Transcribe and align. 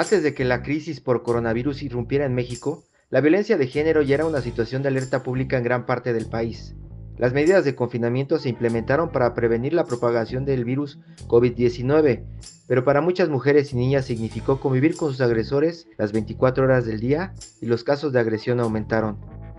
Antes 0.00 0.22
de 0.22 0.32
que 0.32 0.46
la 0.46 0.62
crisis 0.62 0.98
por 0.98 1.22
coronavirus 1.22 1.82
irrumpiera 1.82 2.24
en 2.24 2.34
México, 2.34 2.84
la 3.10 3.20
violencia 3.20 3.58
de 3.58 3.66
género 3.66 4.00
ya 4.00 4.14
era 4.14 4.24
una 4.24 4.40
situación 4.40 4.80
de 4.80 4.88
alerta 4.88 5.22
pública 5.22 5.58
en 5.58 5.62
gran 5.62 5.84
parte 5.84 6.14
del 6.14 6.24
país. 6.24 6.74
Las 7.18 7.34
medidas 7.34 7.66
de 7.66 7.74
confinamiento 7.74 8.38
se 8.38 8.48
implementaron 8.48 9.12
para 9.12 9.34
prevenir 9.34 9.74
la 9.74 9.84
propagación 9.84 10.46
del 10.46 10.64
virus 10.64 10.98
COVID-19, 11.26 12.24
pero 12.66 12.82
para 12.82 13.02
muchas 13.02 13.28
mujeres 13.28 13.74
y 13.74 13.76
niñas 13.76 14.06
significó 14.06 14.58
convivir 14.58 14.96
con 14.96 15.10
sus 15.10 15.20
agresores 15.20 15.86
las 15.98 16.12
24 16.12 16.64
horas 16.64 16.86
del 16.86 16.98
día 16.98 17.34
y 17.60 17.66
los 17.66 17.84
casos 17.84 18.10
de 18.14 18.20
agresión 18.20 18.58
aumentaron. 18.58 19.18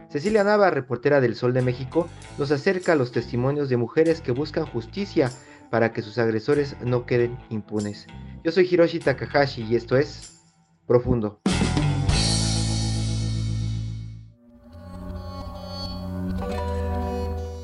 Cecilia 0.10 0.44
Nava, 0.44 0.72
reportera 0.72 1.22
del 1.22 1.36
Sol 1.36 1.54
de 1.54 1.62
México, 1.62 2.10
nos 2.40 2.50
acerca 2.50 2.94
a 2.94 2.96
los 2.96 3.12
testimonios 3.12 3.70
de 3.70 3.78
mujeres 3.78 4.22
que 4.22 4.32
buscan 4.32 4.66
justicia 4.66 5.30
para 5.70 5.94
que 5.94 6.02
sus 6.02 6.18
agresores 6.18 6.76
no 6.84 7.06
queden 7.06 7.38
impunes. 7.50 8.08
Yo 8.44 8.52
soy 8.52 8.68
Hiroshi 8.70 9.00
Takahashi 9.00 9.64
y 9.64 9.76
esto 9.76 9.98
es 9.98 10.31
Profundo. 10.92 11.40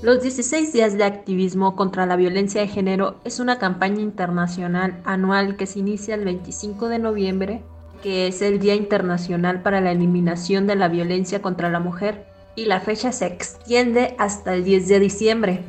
Los 0.01 0.21
16 0.21 0.71
días 0.71 0.97
de 0.97 1.03
activismo 1.03 1.75
contra 1.75 2.05
la 2.05 2.15
violencia 2.15 2.61
de 2.61 2.69
género 2.69 3.17
es 3.25 3.41
una 3.41 3.59
campaña 3.59 3.99
internacional 3.99 5.01
anual 5.03 5.57
que 5.57 5.65
se 5.65 5.79
inicia 5.79 6.15
el 6.15 6.23
25 6.23 6.87
de 6.87 6.99
noviembre, 6.99 7.63
que 8.01 8.27
es 8.27 8.41
el 8.41 8.59
Día 8.59 8.75
Internacional 8.75 9.61
para 9.61 9.81
la 9.81 9.91
Eliminación 9.91 10.65
de 10.65 10.77
la 10.77 10.87
Violencia 10.87 11.41
contra 11.41 11.69
la 11.69 11.81
Mujer, 11.81 12.27
y 12.55 12.63
la 12.63 12.79
fecha 12.79 13.11
se 13.11 13.25
extiende 13.25 14.15
hasta 14.17 14.53
el 14.53 14.63
10 14.63 14.87
de 14.87 14.99
diciembre. 15.01 15.63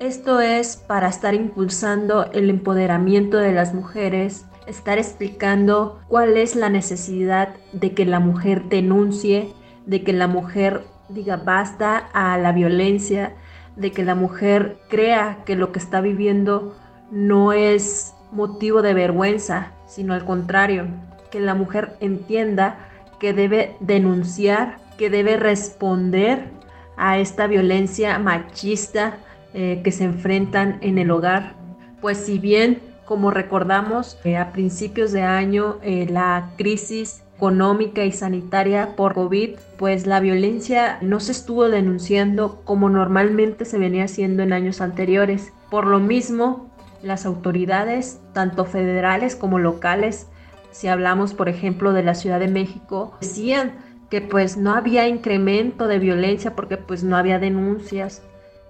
Esto 0.00 0.40
es 0.40 0.76
para 0.76 1.06
estar 1.06 1.34
impulsando 1.34 2.32
el 2.32 2.50
empoderamiento 2.50 3.36
de 3.36 3.52
las 3.52 3.74
mujeres, 3.74 4.44
estar 4.66 4.98
explicando 4.98 6.00
cuál 6.08 6.36
es 6.36 6.56
la 6.56 6.68
necesidad 6.68 7.54
de 7.72 7.92
que 7.92 8.04
la 8.04 8.20
mujer 8.20 8.64
denuncie, 8.68 9.52
de 9.86 10.02
que 10.02 10.12
la 10.12 10.26
mujer 10.26 10.84
diga 11.08 11.36
basta 11.36 11.98
a 12.12 12.36
la 12.38 12.52
violencia, 12.52 13.34
de 13.76 13.92
que 13.92 14.04
la 14.04 14.14
mujer 14.14 14.78
crea 14.88 15.38
que 15.44 15.54
lo 15.54 15.72
que 15.72 15.78
está 15.78 16.00
viviendo 16.00 16.76
no 17.10 17.52
es 17.52 18.14
motivo 18.32 18.82
de 18.82 18.94
vergüenza, 18.94 19.72
sino 19.86 20.14
al 20.14 20.24
contrario, 20.24 20.86
que 21.30 21.40
la 21.40 21.54
mujer 21.54 21.96
entienda 22.00 22.78
que 23.20 23.32
debe 23.32 23.76
denunciar, 23.80 24.78
que 24.98 25.10
debe 25.10 25.36
responder 25.36 26.50
a 26.96 27.18
esta 27.18 27.46
violencia 27.46 28.18
machista 28.18 29.18
eh, 29.54 29.80
que 29.84 29.92
se 29.92 30.04
enfrentan 30.04 30.78
en 30.80 30.98
el 30.98 31.10
hogar. 31.10 31.54
Pues 32.00 32.18
si 32.18 32.38
bien, 32.38 32.80
como 33.06 33.30
recordamos, 33.30 34.18
eh, 34.24 34.36
a 34.36 34.52
principios 34.52 35.12
de 35.12 35.22
año 35.22 35.78
eh, 35.82 36.06
la 36.10 36.50
crisis 36.56 37.22
económica 37.36 38.04
y 38.04 38.12
sanitaria 38.12 38.96
por 38.96 39.14
COVID, 39.14 39.50
pues 39.78 40.06
la 40.06 40.20
violencia 40.20 40.98
no 41.02 41.20
se 41.20 41.32
estuvo 41.32 41.68
denunciando 41.68 42.62
como 42.64 42.88
normalmente 42.88 43.64
se 43.64 43.78
venía 43.78 44.04
haciendo 44.04 44.42
en 44.42 44.52
años 44.52 44.80
anteriores. 44.80 45.52
Por 45.70 45.86
lo 45.86 46.00
mismo, 46.00 46.70
las 47.02 47.26
autoridades, 47.26 48.20
tanto 48.32 48.64
federales 48.64 49.36
como 49.36 49.58
locales, 49.58 50.26
si 50.72 50.88
hablamos 50.88 51.32
por 51.32 51.48
ejemplo 51.48 51.92
de 51.92 52.02
la 52.02 52.14
Ciudad 52.14 52.40
de 52.40 52.48
México, 52.48 53.16
decían 53.20 53.72
que 54.10 54.20
pues 54.20 54.56
no 54.56 54.74
había 54.74 55.06
incremento 55.06 55.86
de 55.86 55.98
violencia 55.98 56.56
porque 56.56 56.76
pues 56.76 57.04
no 57.04 57.16
había 57.16 57.38
denuncias. 57.38 58.22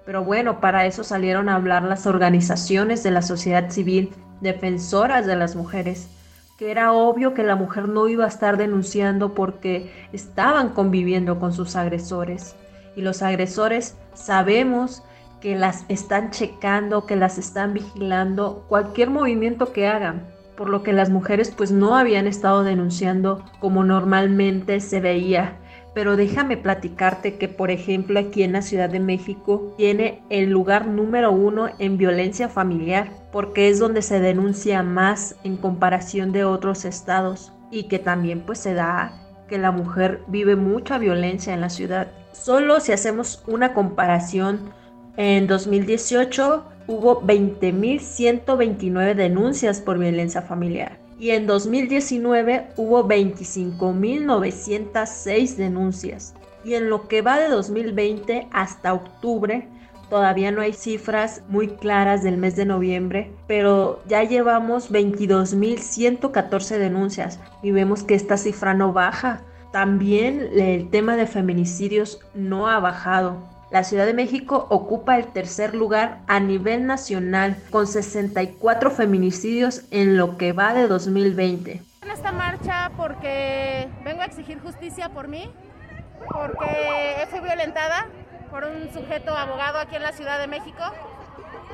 Pero 0.05 0.25
bueno, 0.25 0.61
para 0.61 0.87
eso 0.87 1.05
salieron 1.05 1.49
a 1.49 1.57
hablar 1.57 1.83
las 1.83 2.07
organizaciones 2.07 3.03
de 3.03 3.11
la 3.11 3.23
sociedad 3.23 3.71
civil 3.71 4.13
defensoras 4.41 5.27
de 5.27 5.37
las 5.37 5.57
mujeres 5.57 6.09
que 6.57 6.71
era 6.71 6.93
obvio 6.93 7.35
que 7.35 7.43
la 7.43 7.57
mujer 7.57 7.89
no 7.89 8.09
iba 8.09 8.25
a 8.25 8.29
estar 8.29 8.57
denunciando 8.57 9.35
porque 9.35 9.93
estaban 10.13 10.71
conviviendo 10.71 11.39
con 11.39 11.53
sus 11.53 11.77
agresores. 11.77 12.57
Y 12.95 13.03
los 13.03 13.23
agresores 13.23 13.97
sabemos 14.15 15.03
que 15.41 15.55
las 15.55 15.85
están 15.89 16.31
checando, 16.31 17.05
que 17.05 17.17
las 17.17 17.37
están 17.37 17.75
vigilando, 17.75 18.65
cualquier 18.69 19.11
movimiento 19.11 19.73
que 19.73 19.87
hagan. 19.87 20.27
Por 20.57 20.71
lo 20.71 20.83
que 20.83 20.95
las 20.95 21.11
mujeres 21.11 21.53
pues 21.55 21.71
no 21.71 21.95
habían 21.95 22.27
estado 22.27 22.65
denunciando 22.65 23.45
como 23.61 23.85
normalmente 23.85 24.81
se 24.81 25.01
veía 25.01 25.59
pero 25.97 26.15
déjame 26.15 26.59
platicarte 26.59 27.39
que, 27.39 27.49
por 27.49 27.71
ejemplo, 27.71 28.21
aquí 28.21 28.43
en 28.43 28.53
la 28.53 28.61
Ciudad 28.61 28.91
de 28.91 29.01
México 29.01 29.73
tiene 29.79 30.21
el 30.29 30.51
lugar 30.51 30.87
número 30.87 31.33
uno 31.33 31.71
en 31.79 31.97
violencia 31.97 32.51
familiar, 32.51 33.09
porque 33.33 33.71
es 33.71 33.79
donde 33.79 34.03
se 34.03 34.21
denuncia 34.21 34.83
más 34.83 35.37
en 35.43 35.57
comparación 35.57 36.33
de 36.33 36.45
otros 36.45 36.85
estados 36.85 37.55
y 37.71 37.85
que 37.85 37.99
también 37.99 38.43
pues 38.43 38.59
se 38.59 38.75
da 38.75 39.23
que 39.49 39.57
la 39.57 39.71
mujer 39.71 40.21
vive 40.27 40.55
mucha 40.55 40.99
violencia 40.99 41.55
en 41.55 41.63
la 41.63 41.71
ciudad. 41.71 42.09
Solo 42.33 42.81
si 42.81 42.93
hacemos 42.93 43.43
una 43.47 43.73
comparación, 43.73 44.75
en 45.17 45.47
2018 45.47 46.63
hubo 46.89 47.23
20.129 47.23 49.15
denuncias 49.15 49.81
por 49.81 49.99
violencia 49.99 50.43
familiar 50.43 51.06
y 51.19 51.31
en 51.31 51.47
2019 51.47 52.73
hubo 52.77 53.09
25.906 53.09 55.57
denuncias. 55.57 56.35
Y 56.65 56.75
en 56.75 56.91
lo 56.91 57.09
que 57.09 57.23
va 57.23 57.39
de 57.39 57.49
2020 57.49 58.49
hasta 58.53 58.93
octubre, 58.93 59.67
todavía 60.11 60.53
no 60.53 60.61
hay 60.61 60.73
cifras 60.73 61.43
muy 61.49 61.69
claras 61.69 62.23
del 62.23 62.37
mes 62.37 62.55
de 62.57 62.67
noviembre, 62.67 63.33
pero 63.47 64.03
ya 64.07 64.25
llevamos 64.25 64.91
22.114 64.91 66.79
denuncias 66.79 67.41
y 67.63 67.71
vemos 67.71 68.03
que 68.03 68.15
esta 68.15 68.37
cifra 68.37 68.75
no 68.75 68.93
baja. 68.93 69.41
También 69.73 70.51
el 70.55 70.91
tema 70.91 71.17
de 71.17 71.27
feminicidios 71.27 72.21
no 72.35 72.69
ha 72.69 72.79
bajado. 72.81 73.56
La 73.71 73.83
Ciudad 73.83 74.07
de 74.07 74.15
México 74.15 74.69
ocupa 74.71 75.17
el 75.17 75.27
tercer 75.27 75.75
lugar 75.75 76.21
a 76.29 76.39
nivel 76.39 76.87
nacional 76.87 77.57
con 77.71 77.89
64 77.89 78.93
feminicidios 78.93 79.83
en 79.91 80.17
lo 80.17 80.37
que 80.37 80.53
va 80.53 80.73
de 80.73 80.87
2020. 80.87 81.83
En 82.03 82.11
esta 82.11 82.31
marcha 82.31 82.93
porque 82.97 83.89
vengo 84.05 84.23
a 84.23 84.27
exigir 84.27 84.61
justicia 84.61 85.09
por 85.09 85.27
mí, 85.27 85.51
porque 86.31 87.27
fui 87.29 87.41
violentada 87.41 88.07
por 88.53 88.65
un 88.65 88.89
sujeto 88.93 89.37
abogado 89.37 89.81
aquí 89.81 89.97
en 89.97 90.03
la 90.05 90.13
Ciudad 90.13 90.39
de 90.39 90.47
México 90.47 90.85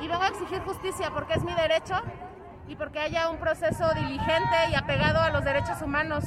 y 0.01 0.07
vengo 0.07 0.23
a 0.23 0.29
exigir 0.29 0.61
justicia 0.61 1.11
porque 1.13 1.33
es 1.33 1.43
mi 1.43 1.53
derecho 1.53 2.01
y 2.67 2.75
porque 2.75 2.99
haya 2.99 3.29
un 3.29 3.37
proceso 3.37 3.93
diligente 3.93 4.57
y 4.71 4.75
apegado 4.75 5.19
a 5.19 5.29
los 5.29 5.45
derechos 5.45 5.79
humanos 5.83 6.25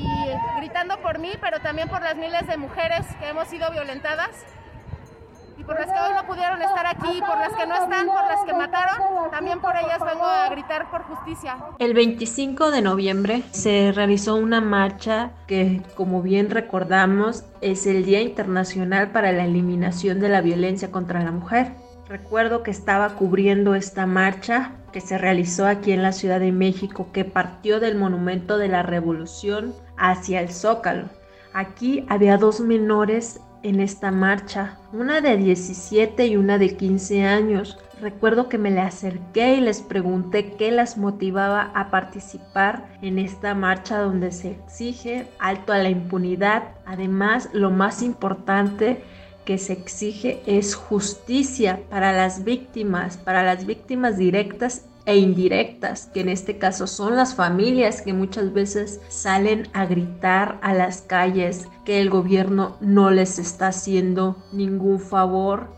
y 0.00 0.58
gritando 0.58 0.98
por 0.98 1.18
mí, 1.18 1.32
pero 1.40 1.60
también 1.60 1.88
por 1.88 2.02
las 2.02 2.16
miles 2.16 2.46
de 2.46 2.56
mujeres 2.56 3.06
que 3.20 3.28
hemos 3.28 3.48
sido 3.48 3.70
violentadas 3.70 4.30
y 5.58 5.64
por 5.64 5.78
las 5.78 5.86
que 5.86 5.98
hoy 5.98 6.14
no 6.14 6.26
pudieron 6.26 6.60
estar 6.60 6.86
aquí, 6.86 7.20
por 7.20 7.38
las 7.38 7.52
que 7.52 7.66
no 7.66 7.74
están, 7.74 8.06
por 8.06 8.24
las 8.24 8.40
que 8.44 8.52
mataron, 8.52 9.30
también 9.30 9.60
por 9.60 9.76
ellas 9.76 10.00
vengo 10.00 10.24
a 10.24 10.48
gritar 10.48 10.90
por 10.90 11.02
justicia. 11.02 11.56
El 11.78 11.94
25 11.94 12.70
de 12.70 12.82
noviembre 12.82 13.42
se 13.52 13.92
realizó 13.92 14.34
una 14.36 14.60
marcha 14.60 15.30
que, 15.46 15.82
como 15.94 16.22
bien 16.22 16.50
recordamos, 16.50 17.44
es 17.60 17.86
el 17.86 18.04
Día 18.04 18.20
Internacional 18.22 19.10
para 19.10 19.30
la 19.32 19.44
Eliminación 19.44 20.20
de 20.20 20.30
la 20.30 20.40
Violencia 20.40 20.90
contra 20.90 21.22
la 21.22 21.30
Mujer. 21.30 21.72
Recuerdo 22.08 22.62
que 22.62 22.70
estaba 22.70 23.10
cubriendo 23.10 23.74
esta 23.74 24.06
marcha 24.06 24.72
que 24.92 25.00
se 25.00 25.18
realizó 25.18 25.66
aquí 25.66 25.92
en 25.92 26.02
la 26.02 26.12
Ciudad 26.12 26.40
de 26.40 26.52
México, 26.52 27.08
que 27.12 27.24
partió 27.24 27.80
del 27.80 27.96
Monumento 27.96 28.58
de 28.58 28.68
la 28.68 28.82
Revolución 28.82 29.74
hacia 29.96 30.40
el 30.40 30.50
Zócalo. 30.50 31.08
Aquí 31.52 32.04
había 32.08 32.38
dos 32.38 32.60
menores 32.60 33.40
en 33.62 33.80
esta 33.80 34.10
marcha, 34.10 34.78
una 34.92 35.20
de 35.20 35.36
17 35.36 36.26
y 36.26 36.36
una 36.36 36.58
de 36.58 36.76
15 36.76 37.24
años. 37.24 37.78
Recuerdo 38.00 38.48
que 38.48 38.58
me 38.58 38.70
le 38.70 38.80
acerqué 38.80 39.54
y 39.54 39.60
les 39.60 39.80
pregunté 39.80 40.54
qué 40.56 40.72
las 40.72 40.98
motivaba 40.98 41.70
a 41.74 41.90
participar 41.90 42.88
en 43.00 43.18
esta 43.18 43.54
marcha 43.54 43.98
donde 43.98 44.32
se 44.32 44.50
exige 44.50 45.28
alto 45.38 45.72
a 45.72 45.78
la 45.78 45.90
impunidad. 45.90 46.64
Además, 46.84 47.48
lo 47.52 47.70
más 47.70 48.02
importante 48.02 49.04
que 49.44 49.58
se 49.58 49.72
exige 49.72 50.42
es 50.46 50.74
justicia 50.74 51.80
para 51.90 52.12
las 52.12 52.44
víctimas, 52.44 53.16
para 53.16 53.42
las 53.42 53.66
víctimas 53.66 54.16
directas 54.16 54.86
e 55.04 55.16
indirectas, 55.16 56.10
que 56.14 56.20
en 56.20 56.28
este 56.28 56.58
caso 56.58 56.86
son 56.86 57.16
las 57.16 57.34
familias 57.34 58.02
que 58.02 58.12
muchas 58.12 58.52
veces 58.52 59.00
salen 59.08 59.68
a 59.72 59.86
gritar 59.86 60.58
a 60.62 60.74
las 60.74 61.02
calles 61.02 61.66
que 61.84 62.00
el 62.00 62.08
gobierno 62.08 62.76
no 62.80 63.10
les 63.10 63.38
está 63.38 63.68
haciendo 63.68 64.36
ningún 64.52 65.00
favor, 65.00 65.68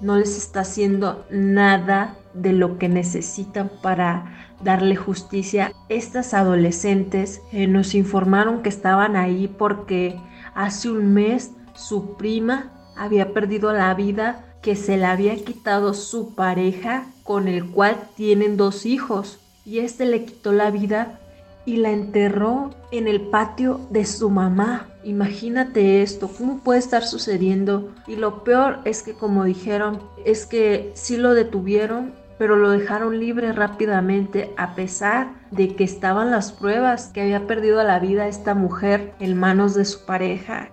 no 0.00 0.16
les 0.16 0.38
está 0.38 0.60
haciendo 0.60 1.26
nada 1.30 2.16
de 2.32 2.52
lo 2.52 2.78
que 2.78 2.88
necesitan 2.88 3.70
para 3.82 4.54
darle 4.62 4.96
justicia. 4.96 5.72
Estas 5.90 6.32
adolescentes 6.32 7.42
eh, 7.52 7.66
nos 7.66 7.94
informaron 7.94 8.62
que 8.62 8.70
estaban 8.70 9.14
ahí 9.14 9.46
porque 9.46 10.18
hace 10.54 10.90
un 10.90 11.12
mes 11.12 11.52
su 11.74 12.16
prima 12.16 12.72
había 12.96 13.32
perdido 13.32 13.72
la 13.72 13.92
vida, 13.94 14.44
que 14.62 14.76
se 14.76 14.96
la 14.96 15.12
había 15.12 15.36
quitado 15.36 15.94
su 15.94 16.34
pareja 16.34 17.06
con 17.22 17.48
el 17.48 17.70
cual 17.70 17.96
tienen 18.16 18.56
dos 18.56 18.84
hijos 18.86 19.38
y 19.64 19.78
este 19.78 20.04
le 20.04 20.24
quitó 20.24 20.52
la 20.52 20.70
vida 20.70 21.18
y 21.64 21.76
la 21.76 21.90
enterró 21.90 22.70
en 22.90 23.06
el 23.06 23.20
patio 23.20 23.80
de 23.90 24.04
su 24.04 24.30
mamá. 24.30 24.88
Imagínate 25.04 26.02
esto, 26.02 26.28
¿cómo 26.28 26.58
puede 26.58 26.78
estar 26.78 27.04
sucediendo? 27.04 27.90
Y 28.06 28.16
lo 28.16 28.44
peor 28.44 28.80
es 28.84 29.02
que 29.02 29.14
como 29.14 29.44
dijeron, 29.44 30.00
es 30.24 30.46
que 30.46 30.90
sí 30.94 31.16
lo 31.16 31.34
detuvieron, 31.34 32.12
pero 32.38 32.56
lo 32.56 32.70
dejaron 32.70 33.20
libre 33.20 33.52
rápidamente 33.52 34.52
a 34.56 34.74
pesar 34.74 35.28
de 35.50 35.76
que 35.76 35.84
estaban 35.84 36.30
las 36.30 36.52
pruebas 36.52 37.08
que 37.08 37.20
había 37.20 37.46
perdido 37.46 37.82
la 37.84 37.98
vida 37.98 38.28
esta 38.28 38.54
mujer 38.54 39.12
en 39.20 39.38
manos 39.38 39.74
de 39.74 39.84
su 39.84 40.04
pareja. 40.06 40.70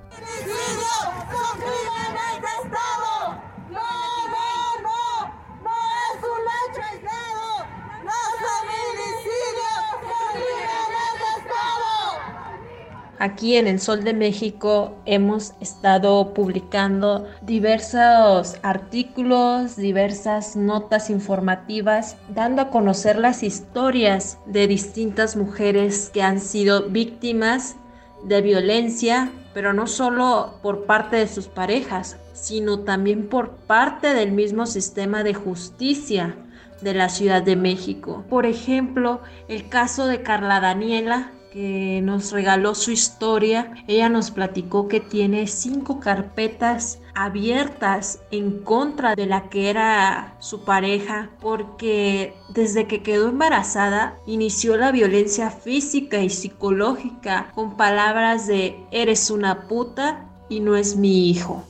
Aquí 13.19 13.55
en 13.55 13.65
el 13.65 13.79
Sol 13.79 14.03
de 14.03 14.13
México 14.13 14.95
hemos 15.05 15.53
estado 15.59 16.35
publicando 16.35 17.27
diversos 17.41 18.57
artículos, 18.61 19.75
diversas 19.75 20.55
notas 20.55 21.09
informativas, 21.09 22.17
dando 22.29 22.61
a 22.61 22.69
conocer 22.69 23.17
las 23.17 23.41
historias 23.41 24.37
de 24.45 24.67
distintas 24.67 25.35
mujeres 25.35 26.11
que 26.13 26.21
han 26.21 26.39
sido 26.39 26.89
víctimas 26.89 27.75
de 28.23 28.41
violencia, 28.41 29.31
pero 29.51 29.73
no 29.73 29.87
solo 29.87 30.59
por 30.61 30.85
parte 30.85 31.15
de 31.15 31.27
sus 31.27 31.47
parejas, 31.47 32.17
sino 32.33 32.81
también 32.81 33.29
por 33.29 33.55
parte 33.55 34.13
del 34.13 34.31
mismo 34.31 34.67
sistema 34.67 35.23
de 35.23 35.33
justicia 35.33 36.35
de 36.81 36.93
la 36.93 37.09
Ciudad 37.09 37.41
de 37.41 37.55
México. 37.55 38.23
Por 38.29 38.45
ejemplo, 38.45 39.21
el 39.47 39.69
caso 39.69 40.05
de 40.05 40.21
Carla 40.21 40.59
Daniela, 40.59 41.31
que 41.57 42.01
nos 42.03 42.31
regaló 42.33 42.75
su 42.75 42.91
historia. 42.91 43.73
Ella 43.87 44.09
nos 44.09 44.29
platicó 44.29 44.87
que 44.87 44.99
tiene 44.99 45.47
cinco 45.47 45.99
carpetas 45.99 47.01
abiertas 47.15 48.21
en 48.29 48.63
contra 48.63 49.15
de 49.15 49.25
la 49.25 49.49
que 49.49 49.71
era 49.71 50.35
su 50.37 50.63
pareja 50.63 51.29
porque 51.41 52.35
desde 52.49 52.85
que 52.85 53.01
quedó 53.01 53.29
embarazada 53.29 54.13
inició 54.27 54.77
la 54.77 54.91
violencia 54.91 55.49
física 55.49 56.17
y 56.17 56.29
psicológica 56.29 57.47
con 57.55 57.75
palabras 57.75 58.45
de 58.45 58.79
eres 58.91 59.31
una 59.31 59.61
puta 59.61 60.25
y 60.49 60.59
no 60.59 60.75
es 60.75 60.95
mi 60.95 61.31
hijo. 61.31 61.63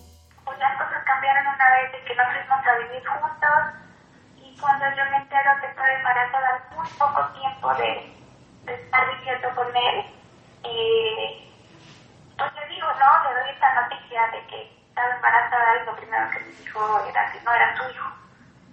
Cuando 4.60 4.86
yo 4.98 5.04
me 5.12 5.18
entero 5.18 5.52
muy 6.76 6.88
poco 6.98 7.22
tiempo 7.40 7.74
de 7.76 8.17
estar 8.74 9.18
viviendo 9.18 9.50
con 9.56 9.68
él, 9.76 10.06
eh, 10.64 11.52
pues 12.38 12.54
le 12.54 12.68
digo, 12.68 12.88
no, 12.88 13.24
le 13.24 13.40
doy 13.40 13.50
esta 13.52 13.82
noticia 13.82 14.28
de 14.28 14.48
que 14.48 14.78
estaba 14.90 15.16
embarazada 15.16 15.82
y 15.82 15.86
lo 15.86 15.96
primero 15.96 16.30
que 16.32 16.40
me 16.40 16.52
dijo 16.52 17.06
era 17.10 17.32
que 17.32 17.42
no 17.42 17.54
era 17.54 17.78
su 17.78 17.90
hijo, 17.90 18.12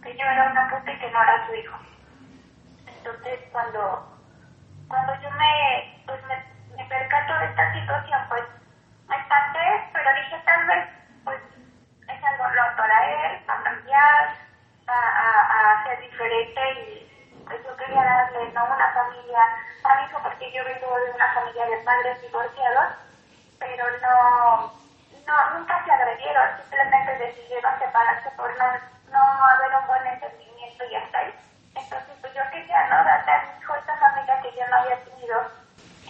que 0.02 0.16
yo 0.16 0.24
era 0.24 0.50
una 0.50 0.68
puta 0.70 0.92
y 0.92 0.98
que 0.98 1.10
no 1.10 1.22
era 1.22 1.46
su 1.46 1.54
hijo. 1.54 1.78
Entonces 2.86 3.40
cuando, 3.52 4.08
cuando 4.88 5.14
yo 5.20 5.30
me, 5.32 6.02
pues 6.06 6.20
me, 6.26 6.36
me 6.76 6.84
percato 6.86 7.38
de 7.38 7.46
esta 7.46 7.72
situación, 7.74 8.20
pues 8.28 8.44
me 9.08 9.16
espanté, 9.16 9.90
pero 9.92 10.14
dije 10.14 10.42
tal 10.44 10.66
vez 10.66 10.88
pues 11.24 11.40
es 12.08 12.24
algo 12.24 12.48
nuevo 12.48 12.76
para 12.76 13.10
él, 13.10 13.40
a 13.48 13.62
cambiar, 13.62 14.36
a, 14.86 14.92
a, 14.92 15.80
a 15.80 15.84
ser 15.84 16.00
diferente 16.00 16.60
y 16.72 16.93
quería 17.94 18.10
darle 18.10 18.52
no 18.52 18.64
una 18.64 18.88
familia 18.92 19.40
hijo 20.10 20.18
porque 20.22 20.50
yo 20.52 20.64
vengo 20.64 20.98
de 20.98 21.14
una 21.14 21.32
familia 21.34 21.66
de 21.66 21.76
padres 21.84 22.20
divorciados, 22.22 22.94
pero 23.58 23.84
no, 24.02 24.72
no 25.26 25.58
nunca 25.58 25.84
se 25.84 25.92
agredieron, 25.92 26.58
simplemente 26.58 27.18
decidieron 27.18 27.72
separarse 27.78 28.30
por 28.36 28.50
no, 28.58 28.66
no 29.12 29.22
haber 29.22 29.70
un 29.78 29.86
buen 29.86 30.06
entendimiento 30.06 30.84
y 30.90 30.94
hasta 30.96 31.18
ahí. 31.18 31.34
Entonces 31.76 32.14
pues 32.20 32.34
yo 32.34 32.42
quería 32.50 32.88
no 32.88 33.04
darle 33.04 33.32
a 33.32 33.42
mi 33.42 33.62
hijo 33.62 33.74
esta 33.76 33.96
familia 33.96 34.40
que 34.42 34.50
yo 34.58 34.66
no 34.68 34.76
había 34.76 34.98
tenido 35.04 35.36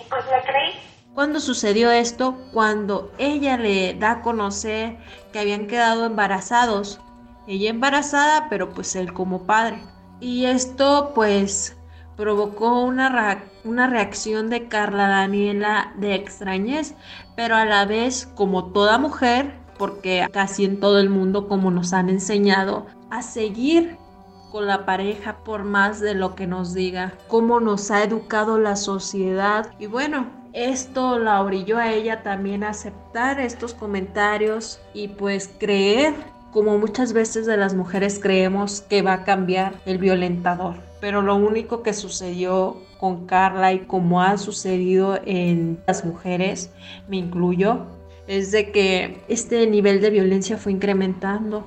y 0.01 0.05
pues 0.05 0.27
le 0.27 0.43
creí. 0.43 0.91
¿Cuándo 1.15 1.39
sucedió 1.39 1.91
esto? 1.91 2.35
Cuando 2.53 3.13
ella 3.19 3.57
le 3.57 3.95
da 3.95 4.11
a 4.13 4.23
conocer 4.23 4.97
que 5.33 5.39
habían 5.39 5.67
quedado 5.67 6.07
embarazados. 6.07 7.01
Ella 7.47 7.69
embarazada, 7.69 8.49
pero 8.49 8.71
pues 8.71 8.97
él 8.97 9.13
como 9.13 9.47
padre. 9.47 9.83
Y 10.21 10.47
esto 10.47 11.13
pues 11.15 11.77
provocó 12.17 12.83
una, 12.83 13.43
una 13.65 13.89
reacción 13.89 14.49
de 14.49 14.69
Carla 14.69 15.09
Daniela 15.09 15.93
de 15.97 16.15
extrañez, 16.15 16.95
pero 17.37 17.57
a 17.57 17.65
la 17.65 17.85
vez 17.85 18.29
como 18.35 18.73
toda 18.73 18.99
mujer, 18.99 19.55
porque 19.79 20.27
casi 20.33 20.65
en 20.65 20.81
todo 20.81 20.99
el 20.99 21.11
mundo 21.11 21.49
como 21.49 21.71
nos 21.71 21.93
han 21.93 22.09
enseñado, 22.09 22.87
a 23.11 23.23
seguir 23.23 23.97
con 24.53 24.67
la 24.69 24.87
pareja 24.87 25.39
por 25.43 25.65
más 25.65 26.01
de 26.01 26.15
lo 26.15 26.37
que 26.37 26.47
nos 26.47 26.75
diga, 26.75 27.15
cómo 27.27 27.59
nos 27.59 27.91
ha 27.91 28.05
educado 28.05 28.57
la 28.57 28.77
sociedad. 28.77 29.73
Y 29.81 29.87
bueno, 29.87 30.29
esto 30.53 31.19
la 31.19 31.43
orilló 31.43 31.79
a 31.79 31.93
ella 31.93 32.23
también 32.23 32.63
a 32.63 32.69
aceptar 32.69 33.41
estos 33.41 33.75
comentarios 33.75 34.81
y 34.95 35.09
pues 35.09 35.53
creer 35.59 36.15
como 36.55 36.79
muchas 36.79 37.13
veces 37.13 37.47
de 37.47 37.57
las 37.57 37.75
mujeres 37.75 38.21
creemos 38.23 38.81
que 38.81 39.03
va 39.03 39.15
a 39.15 39.25
cambiar 39.25 39.75
el 39.87 39.99
violentador. 39.99 40.77
Pero 41.01 41.21
lo 41.21 41.35
único 41.35 41.83
que 41.83 41.93
sucedió 41.93 42.77
con 43.01 43.27
Carla 43.27 43.73
y 43.73 43.81
como 43.81 44.23
ha 44.23 44.39
sucedido 44.39 45.19
en 45.27 45.83
las 45.89 46.05
mujeres, 46.05 46.71
me 47.09 47.17
incluyo, 47.17 47.87
es 48.29 48.53
de 48.53 48.71
que 48.71 49.21
este 49.27 49.67
nivel 49.67 50.01
de 50.01 50.11
violencia 50.11 50.57
fue 50.57 50.71
incrementando. 50.71 51.67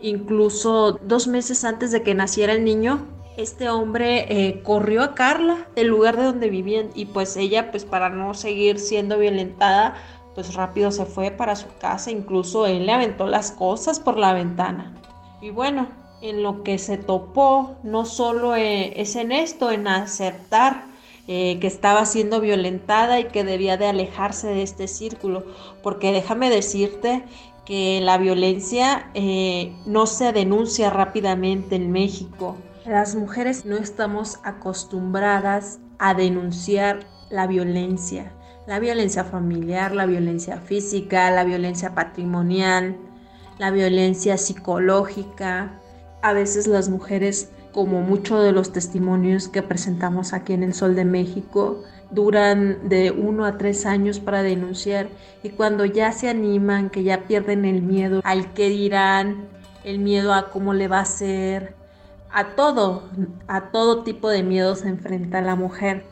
Incluso 0.00 0.98
dos 1.02 1.28
meses 1.28 1.62
antes 1.62 1.92
de 1.92 2.02
que 2.02 2.14
naciera 2.14 2.54
el 2.54 2.64
niño, 2.64 3.06
este 3.36 3.68
hombre 3.68 4.26
eh, 4.30 4.62
corrió 4.62 5.02
a 5.02 5.14
Carla 5.14 5.66
del 5.76 5.88
lugar 5.88 6.16
de 6.16 6.24
donde 6.24 6.48
vivían 6.48 6.88
y 6.94 7.04
pues 7.04 7.36
ella 7.36 7.70
pues 7.70 7.84
para 7.84 8.08
no 8.08 8.32
seguir 8.32 8.78
siendo 8.78 9.18
violentada 9.18 9.94
pues 10.34 10.54
rápido 10.54 10.90
se 10.90 11.04
fue 11.04 11.30
para 11.30 11.56
su 11.56 11.68
casa, 11.80 12.10
incluso 12.10 12.66
él 12.66 12.86
le 12.86 12.92
aventó 12.92 13.26
las 13.26 13.52
cosas 13.52 14.00
por 14.00 14.18
la 14.18 14.32
ventana. 14.32 14.94
Y 15.40 15.50
bueno, 15.50 15.88
en 16.20 16.42
lo 16.42 16.62
que 16.62 16.78
se 16.78 16.96
topó, 16.96 17.76
no 17.82 18.04
solo 18.04 18.56
eh, 18.56 19.00
es 19.00 19.16
en 19.16 19.32
esto, 19.32 19.70
en 19.70 19.88
aceptar 19.88 20.84
eh, 21.28 21.58
que 21.60 21.66
estaba 21.66 22.04
siendo 22.06 22.40
violentada 22.40 23.20
y 23.20 23.24
que 23.24 23.44
debía 23.44 23.76
de 23.76 23.86
alejarse 23.86 24.48
de 24.48 24.62
este 24.62 24.88
círculo, 24.88 25.44
porque 25.82 26.12
déjame 26.12 26.48
decirte 26.48 27.24
que 27.64 28.00
la 28.00 28.18
violencia 28.18 29.10
eh, 29.14 29.72
no 29.86 30.06
se 30.06 30.32
denuncia 30.32 30.90
rápidamente 30.90 31.76
en 31.76 31.92
México. 31.92 32.56
Las 32.86 33.14
mujeres 33.14 33.64
no 33.64 33.76
estamos 33.76 34.40
acostumbradas 34.42 35.78
a 35.98 36.14
denunciar 36.14 37.06
la 37.30 37.46
violencia 37.46 38.32
la 38.66 38.78
violencia 38.78 39.24
familiar, 39.24 39.94
la 39.94 40.06
violencia 40.06 40.58
física, 40.58 41.30
la 41.30 41.44
violencia 41.44 41.94
patrimonial, 41.94 42.96
la 43.58 43.70
violencia 43.70 44.38
psicológica. 44.38 45.80
A 46.22 46.32
veces 46.32 46.66
las 46.68 46.88
mujeres, 46.88 47.50
como 47.72 48.02
muchos 48.02 48.44
de 48.44 48.52
los 48.52 48.72
testimonios 48.72 49.48
que 49.48 49.62
presentamos 49.62 50.32
aquí 50.32 50.52
en 50.52 50.62
el 50.62 50.74
Sol 50.74 50.94
de 50.94 51.04
México, 51.04 51.82
duran 52.10 52.88
de 52.88 53.10
uno 53.10 53.44
a 53.44 53.58
tres 53.58 53.86
años 53.86 54.20
para 54.20 54.42
denunciar 54.42 55.08
y 55.42 55.50
cuando 55.50 55.84
ya 55.84 56.12
se 56.12 56.28
animan, 56.28 56.90
que 56.90 57.02
ya 57.02 57.26
pierden 57.26 57.64
el 57.64 57.82
miedo 57.82 58.20
al 58.22 58.52
que 58.52 58.68
dirán, 58.68 59.48
el 59.82 59.98
miedo 59.98 60.34
a 60.34 60.50
cómo 60.50 60.74
le 60.74 60.88
va 60.88 61.00
a 61.00 61.04
ser, 61.06 61.74
a 62.30 62.54
todo, 62.54 63.08
a 63.48 63.70
todo 63.72 64.04
tipo 64.04 64.28
de 64.28 64.42
miedo 64.42 64.76
se 64.76 64.88
enfrenta 64.88 65.40
la 65.40 65.56
mujer 65.56 66.11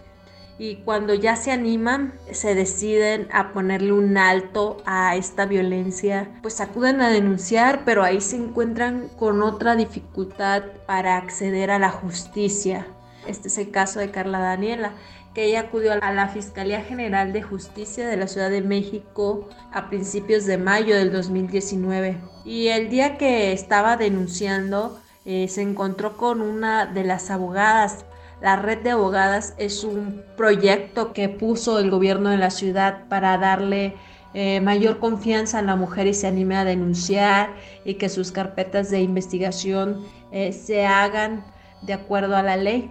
y 0.60 0.76
cuando 0.76 1.14
ya 1.14 1.36
se 1.36 1.52
animan, 1.52 2.12
se 2.32 2.54
deciden 2.54 3.28
a 3.32 3.54
ponerle 3.54 3.92
un 3.92 4.18
alto 4.18 4.76
a 4.84 5.16
esta 5.16 5.46
violencia, 5.46 6.28
pues 6.42 6.60
acuden 6.60 7.00
a 7.00 7.08
denunciar, 7.08 7.80
pero 7.86 8.04
ahí 8.04 8.20
se 8.20 8.36
encuentran 8.36 9.08
con 9.18 9.42
otra 9.42 9.74
dificultad 9.74 10.64
para 10.86 11.16
acceder 11.16 11.70
a 11.70 11.78
la 11.78 11.88
justicia. 11.88 12.86
Este 13.26 13.48
es 13.48 13.56
el 13.56 13.70
caso 13.70 14.00
de 14.00 14.10
Carla 14.10 14.38
Daniela, 14.38 14.92
que 15.32 15.46
ella 15.46 15.60
acudió 15.60 15.94
a 15.94 16.12
la 16.12 16.28
Fiscalía 16.28 16.82
General 16.82 17.32
de 17.32 17.40
Justicia 17.40 18.06
de 18.06 18.18
la 18.18 18.26
Ciudad 18.26 18.50
de 18.50 18.60
México 18.60 19.48
a 19.72 19.88
principios 19.88 20.44
de 20.44 20.58
mayo 20.58 20.94
del 20.94 21.10
2019. 21.10 22.18
Y 22.44 22.68
el 22.68 22.90
día 22.90 23.16
que 23.16 23.54
estaba 23.54 23.96
denunciando, 23.96 25.00
eh, 25.24 25.48
se 25.48 25.62
encontró 25.62 26.18
con 26.18 26.42
una 26.42 26.84
de 26.84 27.04
las 27.04 27.30
abogadas 27.30 28.04
la 28.40 28.56
red 28.56 28.78
de 28.78 28.90
abogadas 28.90 29.54
es 29.58 29.84
un 29.84 30.22
proyecto 30.36 31.12
que 31.12 31.28
puso 31.28 31.78
el 31.78 31.90
gobierno 31.90 32.30
de 32.30 32.38
la 32.38 32.50
ciudad 32.50 33.06
para 33.08 33.36
darle 33.38 33.96
eh, 34.32 34.60
mayor 34.60 34.98
confianza 34.98 35.58
a 35.58 35.62
la 35.62 35.76
mujer 35.76 36.06
y 36.06 36.14
se 36.14 36.26
anime 36.26 36.56
a 36.56 36.64
denunciar 36.64 37.50
y 37.84 37.94
que 37.94 38.08
sus 38.08 38.32
carpetas 38.32 38.90
de 38.90 39.00
investigación 39.00 40.04
eh, 40.32 40.52
se 40.52 40.86
hagan 40.86 41.44
de 41.82 41.92
acuerdo 41.92 42.36
a 42.36 42.42
la 42.42 42.56
ley. 42.56 42.90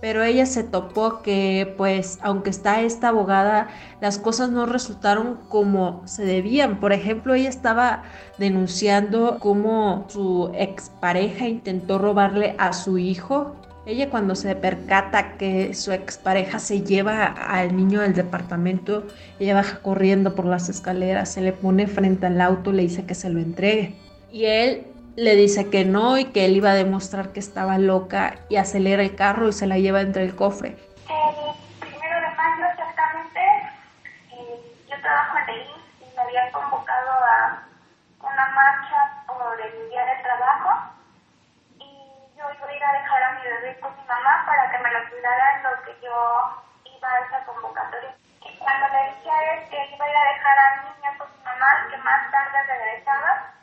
Pero 0.00 0.24
ella 0.24 0.46
se 0.46 0.64
topó 0.64 1.22
que, 1.22 1.74
pues, 1.76 2.18
aunque 2.22 2.50
está 2.50 2.80
esta 2.80 3.10
abogada, 3.10 3.68
las 4.00 4.18
cosas 4.18 4.50
no 4.50 4.66
resultaron 4.66 5.38
como 5.48 6.02
se 6.06 6.24
debían. 6.24 6.80
Por 6.80 6.92
ejemplo, 6.92 7.34
ella 7.34 7.48
estaba 7.48 8.02
denunciando 8.36 9.36
cómo 9.38 10.06
su 10.08 10.50
expareja 10.54 11.46
intentó 11.46 11.98
robarle 11.98 12.56
a 12.58 12.72
su 12.72 12.98
hijo 12.98 13.54
ella 13.84 14.10
cuando 14.10 14.36
se 14.36 14.54
percata 14.54 15.36
que 15.36 15.74
su 15.74 15.92
expareja 15.92 16.60
se 16.60 16.82
lleva 16.82 17.26
al 17.26 17.76
niño 17.76 18.00
del 18.00 18.14
departamento, 18.14 19.06
ella 19.40 19.54
baja 19.54 19.80
corriendo 19.80 20.36
por 20.36 20.44
las 20.44 20.68
escaleras, 20.68 21.32
se 21.32 21.40
le 21.40 21.52
pone 21.52 21.88
frente 21.88 22.26
al 22.26 22.40
auto, 22.40 22.70
le 22.70 22.82
dice 22.82 23.06
que 23.06 23.14
se 23.14 23.28
lo 23.28 23.40
entregue. 23.40 23.96
Y 24.30 24.44
él 24.44 24.86
le 25.16 25.34
dice 25.34 25.68
que 25.68 25.84
no 25.84 26.16
y 26.16 26.26
que 26.26 26.44
él 26.44 26.56
iba 26.56 26.70
a 26.70 26.74
demostrar 26.74 27.32
que 27.32 27.40
estaba 27.40 27.76
loca 27.78 28.36
y 28.48 28.56
acelera 28.56 29.02
el 29.02 29.16
carro 29.16 29.48
y 29.48 29.52
se 29.52 29.66
la 29.66 29.78
lleva 29.78 30.00
entre 30.00 30.24
el 30.24 30.36
cofre. 30.36 30.68
El 30.68 31.80
primero 31.80 32.20
de 32.20 32.36
mayo 32.36 32.64
exactamente, 32.70 33.40
eh, 34.30 34.62
yo 34.88 35.00
trabajo 35.02 35.38
en 35.38 35.54
el 35.54 35.60
y 35.60 36.16
me 36.16 36.22
habían 36.22 36.52
convocado 36.52 37.10
a 37.10 37.66
una 38.20 38.46
marcha 38.54 39.24
por 39.26 39.60
el 39.60 39.90
día 39.90 40.06
del 40.06 40.22
trabajo 40.22 40.92
yo 42.42 42.50
iba 42.58 42.66
a 42.66 42.76
ir 42.76 42.84
a 42.84 42.92
dejar 42.92 43.22
a 43.22 43.32
mi 43.34 43.42
bebé 43.42 43.78
con 43.80 43.94
mi 43.96 44.01
mamá 44.12 44.44
para 44.44 44.70
que 44.70 44.78
me 44.78 44.90
lo 44.90 45.08
cuidara 45.08 45.56
en 45.56 45.62
lo 45.62 45.82
que 45.82 46.00
yo 46.02 46.64
iba 46.84 47.08
a 47.08 47.20
esa 47.20 47.44
convocatoria. 47.46 48.14
Y 48.44 48.58
cuando 48.58 48.88
le 48.88 49.14
dije 49.14 49.30
a 49.30 49.54
él 49.54 49.68
que 49.70 49.94
iba 49.94 50.04
a 50.04 50.10
ir 50.10 50.16
a 50.16 50.32
dejar 50.34 50.58
a 50.58 50.82
mi 50.82 50.90
niña 50.90 51.18
con 51.18 51.28
mi 51.32 51.44
mamá, 51.44 51.88
que 51.90 51.96
más 51.96 52.30
tarde 52.30 52.62
regresaba, 52.62 53.54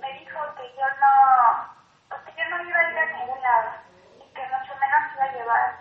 me 0.00 0.12
dijo 0.14 0.38
que 0.56 0.74
yo 0.74 0.86
no, 1.00 1.12
yo 2.34 2.44
no 2.48 2.62
iba 2.64 2.78
a 2.78 2.90
ir 2.90 2.98
a 2.98 3.06
ningún 3.12 3.42
lado 3.42 3.70
y 4.16 4.32
que 4.32 4.42
mucho 4.46 4.72
menos 4.80 5.14
iba 5.14 5.24
a 5.24 5.32
llevar 5.32 5.74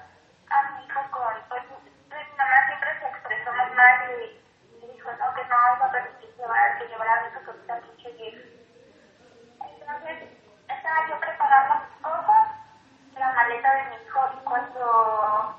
a 0.50 0.72
mi 0.72 0.86
hijo 0.86 1.02
con, 1.12 1.34
pues, 1.48 1.64
pues 2.10 2.28
mi 2.28 2.38
mamá 2.38 2.68
siempre 2.68 3.00
se 3.00 3.08
expresó 3.08 3.54
muy 3.54 3.72
mal 3.72 4.12
y, 4.20 4.88
dijo 4.92 5.12
no, 5.12 5.34
que 5.34 5.46
no 5.46 5.56
iba 5.76 5.86
a 5.86 5.92
permitir 5.92 6.36
llevar, 6.36 6.78
que 6.78 6.88
llevar 6.88 7.08
a 7.08 7.22
mi 7.22 7.28
hijo 7.30 7.46
con 7.46 7.56
esta 7.56 7.80
pinche 7.80 8.12
vieja. 8.12 8.44
Entonces, 9.64 10.18
estaba 10.68 11.08
yo 11.08 11.20
preparando 11.22 11.86
mis 11.86 12.02
cosas, 12.02 12.47
la 13.20 13.32
maleta 13.34 13.74
de 13.74 13.84
mi 13.86 13.96
hijo, 13.96 14.30
y 14.36 14.44
cuando 14.44 15.56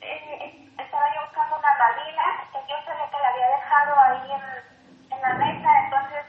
eh, 0.00 0.70
estaba 0.78 1.14
yo 1.14 1.22
buscando 1.22 1.58
una 1.58 1.74
malina, 1.74 2.24
que 2.52 2.58
yo 2.68 2.76
sabía 2.84 3.10
que 3.10 3.18
la 3.18 3.28
había 3.28 3.48
dejado 3.48 4.00
ahí 4.00 4.32
en, 4.32 5.20
la 5.20 5.34
mesa, 5.34 5.68
entonces 5.84 6.24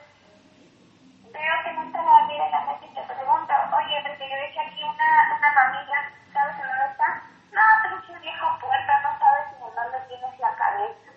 veo 1.31 1.63
que 1.63 1.74
no 1.74 1.84
está 1.84 2.01
la 2.01 2.12
mamila 2.12 2.46
en 2.46 2.51
la 2.51 2.62
mesa 2.62 2.86
y 2.86 2.93
te 2.93 3.01
pregunto, 3.03 3.53
oye, 3.77 4.03
porque 4.05 4.29
yo 4.29 4.36
dejé 4.36 4.60
aquí 4.60 4.84
una, 4.84 5.38
una 5.38 5.51
mamila, 5.51 6.12
¿sabes 6.34 6.55
en 6.55 6.67
dónde 6.67 6.86
está? 6.91 7.22
No, 7.51 7.62
pinche 7.84 8.20
viejo 8.20 8.60
puerta, 8.60 9.01
no 9.01 9.20
sabes 9.20 9.46
ni 9.60 9.67
en 9.67 9.75
dónde 9.75 10.00
tienes 10.08 10.39
la 10.39 10.55
cabeza. 10.55 11.10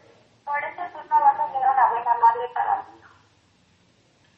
Por 0.44 0.62
eso 0.62 0.82
tú 0.92 1.08
no 1.08 1.20
vas 1.20 1.40
a 1.40 1.50
ser 1.50 1.66
una 1.66 1.86
buena 1.88 2.14
madre 2.14 2.48
para 2.54 2.76
mí. 2.76 3.00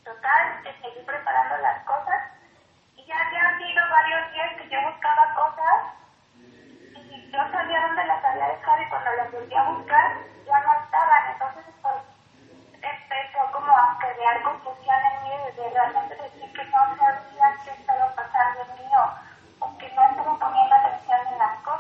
Total, 0.05 0.63
que 0.63 0.73
seguí 0.81 1.05
preparando 1.05 1.57
las 1.59 1.85
cosas 1.85 2.36
ya 3.07 3.17
habían 3.21 3.59
sido 3.59 3.83
varios 3.91 4.33
días 4.33 4.51
que 4.59 4.69
yo 4.69 4.83
buscaba 4.83 5.35
cosas 5.35 5.95
y 6.35 7.31
yo 7.31 7.39
sabía 7.53 7.81
dónde 7.81 8.05
las 8.05 8.25
había 8.25 8.49
dejado 8.49 8.83
y 8.83 8.89
cuando 8.89 9.13
las 9.13 9.33
volví 9.33 9.55
a 9.55 9.63
buscar 9.63 10.17
ya 10.45 10.61
no 10.61 10.75
estaban. 10.85 11.31
Entonces 11.33 11.65
pues, 11.83 11.95
empezó 12.83 13.53
como 13.53 13.73
a 13.73 13.99
crear 13.99 14.43
confusión 14.43 14.97
en 14.97 15.23
mí 15.23 15.31
de 15.57 15.71
realmente 15.71 16.17
decir 16.17 16.53
que 16.53 16.65
no 16.65 16.97
sabía 16.97 17.57
qué 17.65 17.71
estaba 17.71 18.15
pasando 18.15 18.63
en 18.63 18.75
mí 18.75 18.91
o, 18.97 19.67
o 19.67 19.79
que 19.79 19.89
no 19.93 20.03
estaba 20.03 20.39
poniendo 20.39 20.75
atención 20.75 21.21
en 21.33 21.39
las 21.39 21.57
cosas. 21.63 21.76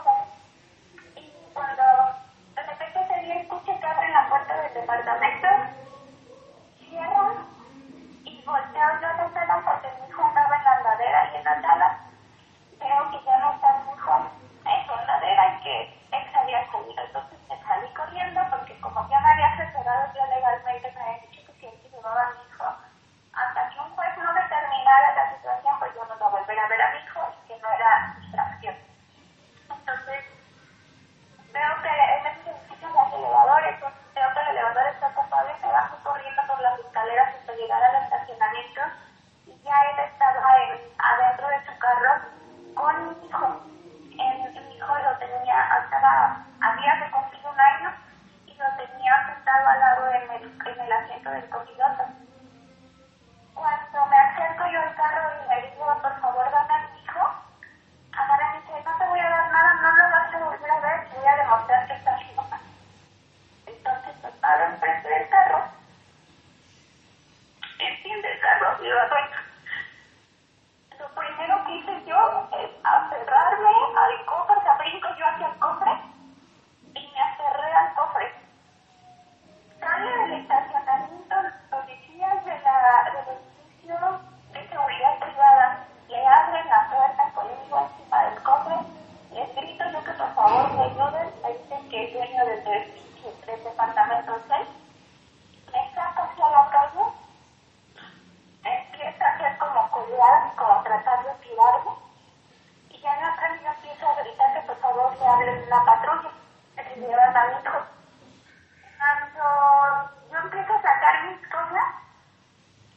Cuando 109.46 110.10
yo 110.32 110.38
empiezo 110.38 110.72
a 110.72 110.82
sacar 110.82 111.30
mis 111.30 111.38
cosas, 111.48 111.86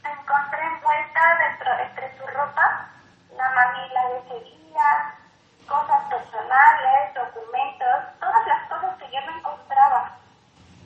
encontré 0.01 0.59
envuelta 0.65 1.21
dentro 1.45 1.69
entre 1.85 2.17
su 2.17 2.25
ropa 2.25 2.89
la 3.37 3.49
mamila 3.53 4.01
de 4.25 4.39
día, 4.43 5.13
cosas 5.67 6.01
personales, 6.09 7.13
documentos, 7.13 7.97
todas 8.19 8.47
las 8.47 8.61
cosas 8.69 8.97
que 8.97 9.05
yo 9.13 9.21
me 9.29 9.37
encontraba 9.37 10.17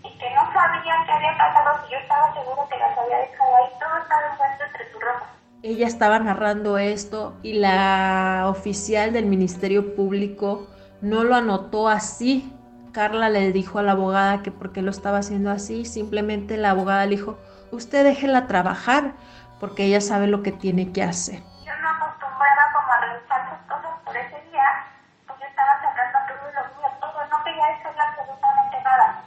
y 0.03 0.17
que 0.17 0.29
no 0.36 0.51
sabía 0.51 0.96
qué 1.05 1.12
había 1.13 1.38
pasado, 1.38 1.86
si 1.86 1.93
yo 1.93 1.98
estaba 2.00 2.34
seguro 2.34 2.67
que 2.70 2.77
las 2.77 2.98
había 2.98 3.17
dejado 3.20 3.55
ahí, 3.55 3.70
todo 3.79 3.98
estaba 4.00 4.32
envuelto 4.32 4.63
entre 4.65 4.91
su 4.91 5.00
ropa. 5.00 5.25
Ella 5.63 5.88
estaba 5.88 6.20
narrando 6.20 6.77
esto 6.77 7.38
y 7.41 7.53
la 7.53 8.48
oficial 8.50 9.13
del 9.13 9.27
Ministerio 9.27 9.96
Público 9.96 10.67
no 11.01 11.24
lo 11.24 11.36
anotó 11.36 11.88
así. 11.88 12.51
Carla 12.94 13.30
le 13.30 13.52
dijo 13.52 13.80
a 13.80 13.84
la 13.84 13.94
abogada 13.94 14.44
que 14.44 14.52
porque 14.52 14.82
lo 14.82 14.92
estaba 14.92 15.18
haciendo 15.18 15.52
así, 15.52 15.86
simplemente 15.86 16.58
la 16.58 16.72
abogada 16.72 17.06
le 17.06 17.18
dijo, 17.18 17.38
usted 17.72 18.04
déjela 18.04 18.48
trabajar 18.48 19.14
porque 19.60 19.86
ella 19.86 20.02
sabe 20.02 20.28
lo 20.28 20.44
que 20.44 20.52
tiene 20.52 20.92
que 20.92 21.04
hacer. 21.04 21.40
Yo 21.66 21.72
no 21.82 21.90
acostumbraba 21.90 22.64
como 22.74 22.92
a 22.92 22.98
revisar 23.00 23.50
sus 23.50 23.60
cosas 23.68 23.96
por 24.06 24.16
ese 24.16 24.42
día, 24.52 24.86
yo 25.28 25.46
estaba 25.48 25.82
sacando 25.82 26.20
todo 26.28 26.52
lo 26.52 26.64
mío, 26.76 26.90
todo, 27.00 27.26
no 27.32 27.44
quería 27.44 27.68
decirle 27.68 28.02
absolutamente 28.02 28.82
nada. 28.84 29.22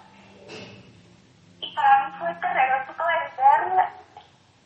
Y 1.61 1.75
para 1.75 2.07
mí 2.07 2.15
fue 2.19 2.35
terrorífico 2.35 3.05
el 3.09 3.27
ver 3.37 3.89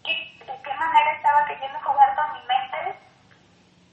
que, 0.04 0.44
de 0.44 0.54
qué 0.62 0.74
manera 0.74 1.12
estaba 1.16 1.44
queriendo 1.46 1.78
jugar 1.80 2.14
con 2.16 2.26
mi 2.34 2.42
mente, 2.46 2.98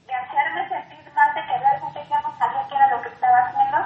de 0.06 0.14
hacerme 0.14 0.68
sentir 0.68 1.12
mal 1.14 1.34
de 1.34 1.40
que 1.46 1.58
realmente 1.58 2.06
ya 2.10 2.20
no 2.20 2.38
sabía 2.38 2.66
qué 2.68 2.74
era 2.74 2.88
lo 2.90 3.02
que 3.02 3.08
estaba 3.08 3.38
haciendo. 3.38 3.78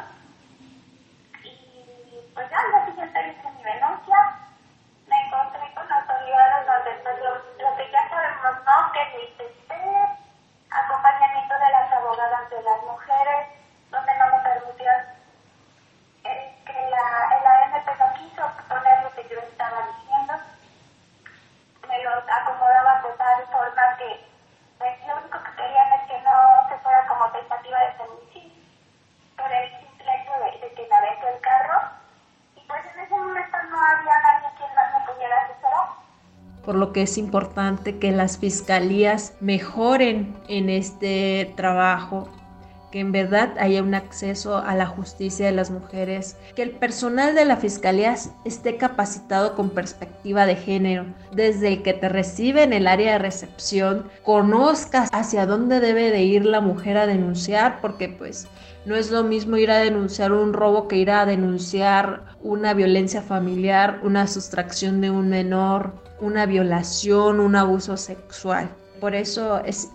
Y 1.44 2.24
pues 2.34 2.48
ya 2.50 2.56
al 2.58 2.72
día 2.72 2.86
siguiente 2.86 3.36
hice 3.36 3.50
mi 3.52 3.64
denuncia, 3.64 4.18
me 5.08 5.16
encontré 5.26 5.60
con 5.74 5.92
autoridades 5.92 6.66
donde 6.66 6.90
pues, 7.02 7.18
lo, 7.20 7.32
lo 7.36 7.76
que 7.76 7.90
ya 7.90 8.08
sabemos, 8.08 8.54
¿no? 8.64 8.92
Que 8.92 9.02
el 9.02 9.22
ICC, 9.28 9.70
acompañamiento 10.70 11.54
de 11.54 11.70
las 11.70 11.92
abogadas 11.92 12.50
de 12.50 12.62
las 12.62 12.80
mujeres, 12.82 13.48
donde 13.90 14.12
no 14.18 14.26
me 14.32 14.38
permitieron 14.42 15.02
eh, 16.24 16.56
que 16.64 16.90
la, 16.90 17.04
el 17.36 17.46
AMP 17.46 17.88
no 17.98 18.14
quiso 18.14 18.42
poner 18.68 19.02
lo 19.02 19.10
que 19.12 19.28
yo 19.28 19.38
estaba 19.40 19.78
diciendo, 19.92 20.34
me 21.88 22.02
lo 22.04 22.10
acomodaban 22.10 23.02
de 23.02 23.12
tal 23.18 23.46
forma 23.52 23.96
que 23.98 24.24
pues, 24.78 24.92
lo 25.06 25.16
único 25.18 25.38
que 25.44 25.52
querían 25.56 25.92
es 25.92 26.02
que 26.08 26.18
no 26.22 26.68
se 26.68 26.78
fuera 26.78 27.06
como 27.06 27.28
tentativa 27.32 27.78
de 27.80 27.92
femicidio, 27.92 28.62
por 29.36 29.52
el 29.52 29.68
simple 29.78 30.10
hecho 30.16 30.32
de, 30.40 30.58
de 30.58 30.74
que 30.74 30.86
me 30.88 30.96
aventó 30.96 31.28
el 31.28 31.40
carro, 31.40 31.80
y 32.56 32.60
pues 32.66 32.80
en 32.94 33.00
ese 33.00 33.14
momento 33.14 33.58
no 33.68 33.78
había 33.78 34.20
nadie 34.22 34.48
quien 34.56 34.74
más 34.74 34.92
me 34.92 35.12
pudiera 35.12 35.42
asesorar. 35.42 35.88
Por 36.72 36.78
lo 36.78 36.94
que 36.94 37.02
es 37.02 37.18
importante 37.18 37.98
que 37.98 38.12
las 38.12 38.38
fiscalías 38.38 39.34
mejoren 39.40 40.34
en 40.48 40.70
este 40.70 41.52
trabajo, 41.54 42.30
que 42.92 43.00
en 43.00 43.10
verdad 43.10 43.54
haya 43.58 43.82
un 43.82 43.94
acceso 43.94 44.58
a 44.58 44.76
la 44.76 44.86
justicia 44.86 45.46
de 45.46 45.52
las 45.52 45.70
mujeres, 45.70 46.36
que 46.54 46.62
el 46.62 46.70
personal 46.70 47.34
de 47.34 47.46
la 47.46 47.56
fiscalía 47.56 48.14
esté 48.44 48.76
capacitado 48.76 49.56
con 49.56 49.70
perspectiva 49.70 50.46
de 50.46 50.54
género, 50.54 51.06
desde 51.32 51.68
el 51.68 51.82
que 51.82 51.94
te 51.94 52.08
recibe 52.08 52.62
en 52.62 52.72
el 52.72 52.86
área 52.86 53.14
de 53.14 53.18
recepción, 53.18 54.08
conozcas 54.22 55.08
hacia 55.12 55.46
dónde 55.46 55.80
debe 55.80 56.10
de 56.10 56.22
ir 56.22 56.44
la 56.44 56.60
mujer 56.60 56.98
a 56.98 57.06
denunciar, 57.06 57.80
porque 57.80 58.08
pues 58.08 58.46
no 58.84 58.94
es 58.94 59.10
lo 59.10 59.24
mismo 59.24 59.56
ir 59.56 59.70
a 59.70 59.78
denunciar 59.78 60.32
un 60.32 60.52
robo 60.52 60.86
que 60.86 60.96
ir 60.96 61.10
a 61.10 61.24
denunciar 61.24 62.36
una 62.42 62.74
violencia 62.74 63.22
familiar, 63.22 64.00
una 64.02 64.26
sustracción 64.26 65.00
de 65.00 65.10
un 65.10 65.28
menor, 65.28 65.94
una 66.20 66.46
violación, 66.46 67.40
un 67.40 67.56
abuso 67.56 67.96
sexual. 67.96 68.70
Por 69.02 69.16
eso 69.16 69.60
es, 69.64 69.90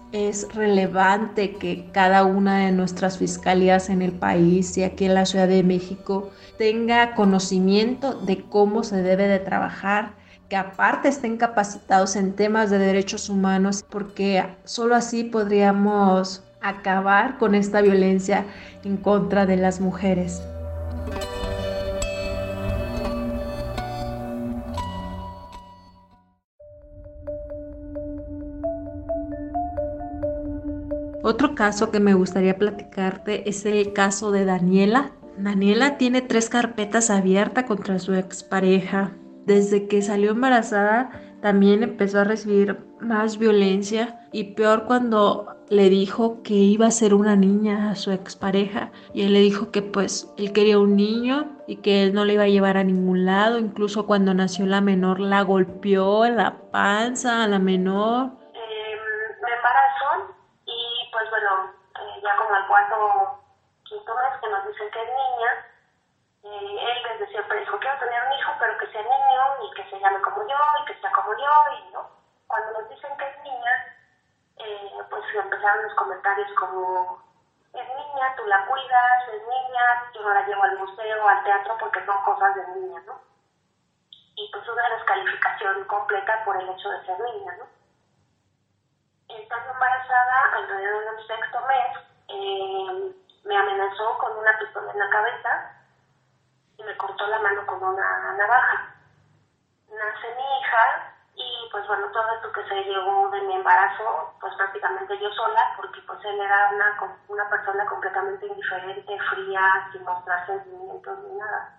relevante 0.53 1.53
que 1.53 1.89
cada 1.93 2.25
una 2.25 2.65
de 2.65 2.73
nuestras 2.73 3.17
fiscalías 3.17 3.89
en 3.89 4.01
el 4.01 4.11
país 4.11 4.77
y 4.77 4.83
aquí 4.83 5.05
en 5.05 5.13
la 5.13 5.25
Ciudad 5.25 5.47
de 5.47 5.63
México 5.63 6.29
tenga 6.57 7.15
conocimiento 7.15 8.15
de 8.15 8.43
cómo 8.43 8.83
se 8.83 9.01
debe 9.01 9.29
de 9.29 9.39
trabajar, 9.39 10.11
que 10.49 10.57
aparte 10.57 11.07
estén 11.07 11.37
capacitados 11.37 12.17
en 12.17 12.33
temas 12.33 12.69
de 12.69 12.79
derechos 12.79 13.29
humanos, 13.29 13.85
porque 13.89 14.45
solo 14.65 14.93
así 14.93 15.23
podríamos 15.23 16.43
acabar 16.59 17.37
con 17.37 17.55
esta 17.55 17.79
violencia 17.79 18.43
en 18.83 18.97
contra 18.97 19.45
de 19.45 19.55
las 19.55 19.79
mujeres. 19.79 20.41
Otro 31.27 31.55
caso 31.55 31.91
que 31.91 31.99
me 31.99 32.13
gustaría 32.13 32.57
platicarte 32.57 33.49
es 33.49 33.65
el 33.65 33.91
caso 33.91 34.31
de 34.31 34.45
Daniela. 34.45 35.11
Daniela 35.37 35.97
tiene 35.97 36.21
tres 36.21 36.47
carpetas 36.47 37.09
abiertas 37.09 37.65
contra 37.65 37.99
su 37.99 38.13
expareja. 38.13 39.11
Desde 39.45 39.89
que 39.89 40.01
salió 40.01 40.31
embarazada 40.31 41.11
también 41.41 41.83
empezó 41.83 42.21
a 42.21 42.23
recibir 42.23 42.77
más 43.01 43.37
violencia 43.39 44.21
y 44.31 44.53
peor 44.53 44.85
cuando 44.85 45.47
le 45.69 45.89
dijo 45.89 46.41
que 46.43 46.53
iba 46.53 46.87
a 46.87 46.91
ser 46.91 47.13
una 47.13 47.35
niña 47.35 47.91
a 47.91 47.95
su 47.95 48.11
expareja 48.11 48.93
y 49.13 49.23
él 49.23 49.33
le 49.33 49.41
dijo 49.41 49.69
que 49.69 49.81
pues 49.81 50.33
él 50.37 50.53
quería 50.53 50.79
un 50.79 50.95
niño 50.95 51.57
y 51.67 51.77
que 51.81 52.03
él 52.03 52.13
no 52.13 52.23
le 52.23 52.35
iba 52.35 52.43
a 52.43 52.47
llevar 52.47 52.77
a 52.77 52.85
ningún 52.85 53.25
lado, 53.25 53.59
incluso 53.59 54.05
cuando 54.05 54.33
nació 54.33 54.65
la 54.65 54.79
menor 54.79 55.19
la 55.19 55.41
golpeó 55.41 56.25
en 56.25 56.37
la 56.37 56.55
panza 56.71 57.43
a 57.43 57.47
la 57.47 57.59
menor. 57.59 58.31
Eh, 58.53 58.95
me 59.43 59.49
embarazó 59.57 60.33
y 60.65 61.11
pues 61.11 61.23
bueno, 61.31 61.71
eh, 61.95 62.21
ya 62.21 62.29
quinto 63.83 64.15
mes 64.15 64.41
que 64.41 64.49
nos 64.49 64.67
dicen 64.67 64.91
que 64.91 65.01
es 65.01 65.09
niña, 65.09 65.51
eh, 66.43 66.91
él 66.91 67.03
desde 67.03 67.31
siempre 67.31 67.59
dijo, 67.59 67.79
quiero 67.79 67.99
tener 67.99 68.23
un 68.23 68.33
hijo, 68.33 68.51
pero 68.59 68.77
que 68.77 68.87
sea 68.87 69.01
niño 69.01 69.41
y 69.63 69.73
que 69.75 69.89
se 69.89 69.99
llame 69.99 70.21
como 70.21 70.47
yo 70.47 70.57
y 70.81 70.85
que 70.85 70.99
sea 71.01 71.11
como 71.11 71.33
yo 71.37 71.51
y 71.77 71.91
no. 71.91 72.09
Cuando 72.47 72.79
nos 72.79 72.89
dicen 72.89 73.17
que 73.17 73.25
es 73.25 73.43
niña, 73.43 73.97
eh, 74.57 74.91
pues 75.09 75.23
empezaron 75.35 75.83
los 75.83 75.93
comentarios 75.95 76.51
como, 76.53 77.21
es 77.73 77.87
niña, 77.87 78.35
tú 78.35 78.45
la 78.45 78.65
cuidas, 78.65 79.27
es 79.33 79.41
niña, 79.41 80.11
yo 80.13 80.21
no 80.21 80.33
la 80.33 80.47
llevo 80.47 80.63
al 80.63 80.77
museo, 80.79 81.27
al 81.27 81.43
teatro 81.43 81.77
porque 81.79 82.05
son 82.05 82.21
cosas 82.23 82.55
de 82.55 82.67
niña, 82.79 83.01
¿no? 83.05 83.19
Y 84.35 84.51
pues 84.51 84.67
una 84.69 84.89
descalificación 84.89 85.83
completa 85.85 86.43
por 86.45 86.55
el 86.61 86.69
hecho 86.69 86.89
de 86.89 87.05
ser 87.05 87.19
niña, 87.19 87.55
¿no? 87.57 87.67
Estando 89.27 89.71
embarazada, 89.71 90.55
alrededor 90.55 91.15
del 91.15 91.27
sexto 91.27 91.61
mes, 91.61 92.06
me 93.63 93.71
amenazó 93.71 94.17
con 94.17 94.37
una 94.37 94.57
pistola 94.59 94.91
en 94.91 94.99
la 94.99 95.09
cabeza 95.09 95.71
y 96.77 96.83
me 96.83 96.95
cortó 96.97 97.25
la 97.27 97.39
mano 97.39 97.65
con 97.65 97.83
una 97.83 98.33
navaja. 98.33 98.93
Nace 99.89 100.35
mi 100.35 100.59
hija 100.59 101.13
y 101.33 101.69
pues 101.71 101.87
bueno, 101.87 102.07
todo 102.11 102.35
esto 102.35 102.51
que 102.51 102.63
se 102.67 102.83
llevó 102.83 103.29
de 103.29 103.41
mi 103.41 103.55
embarazo, 103.55 104.35
pues 104.39 104.53
prácticamente 104.55 105.17
yo 105.19 105.29
sola, 105.31 105.73
porque 105.75 106.01
pues 106.01 106.23
él 106.25 106.39
era 106.39 106.69
una, 106.73 107.17
una 107.27 107.49
persona 107.49 107.85
completamente 107.85 108.45
indiferente, 108.45 109.19
fría, 109.29 109.89
sin 109.91 110.03
mostrar 110.03 110.45
sentimientos 110.45 111.19
ni 111.19 111.37
nada. 111.37 111.73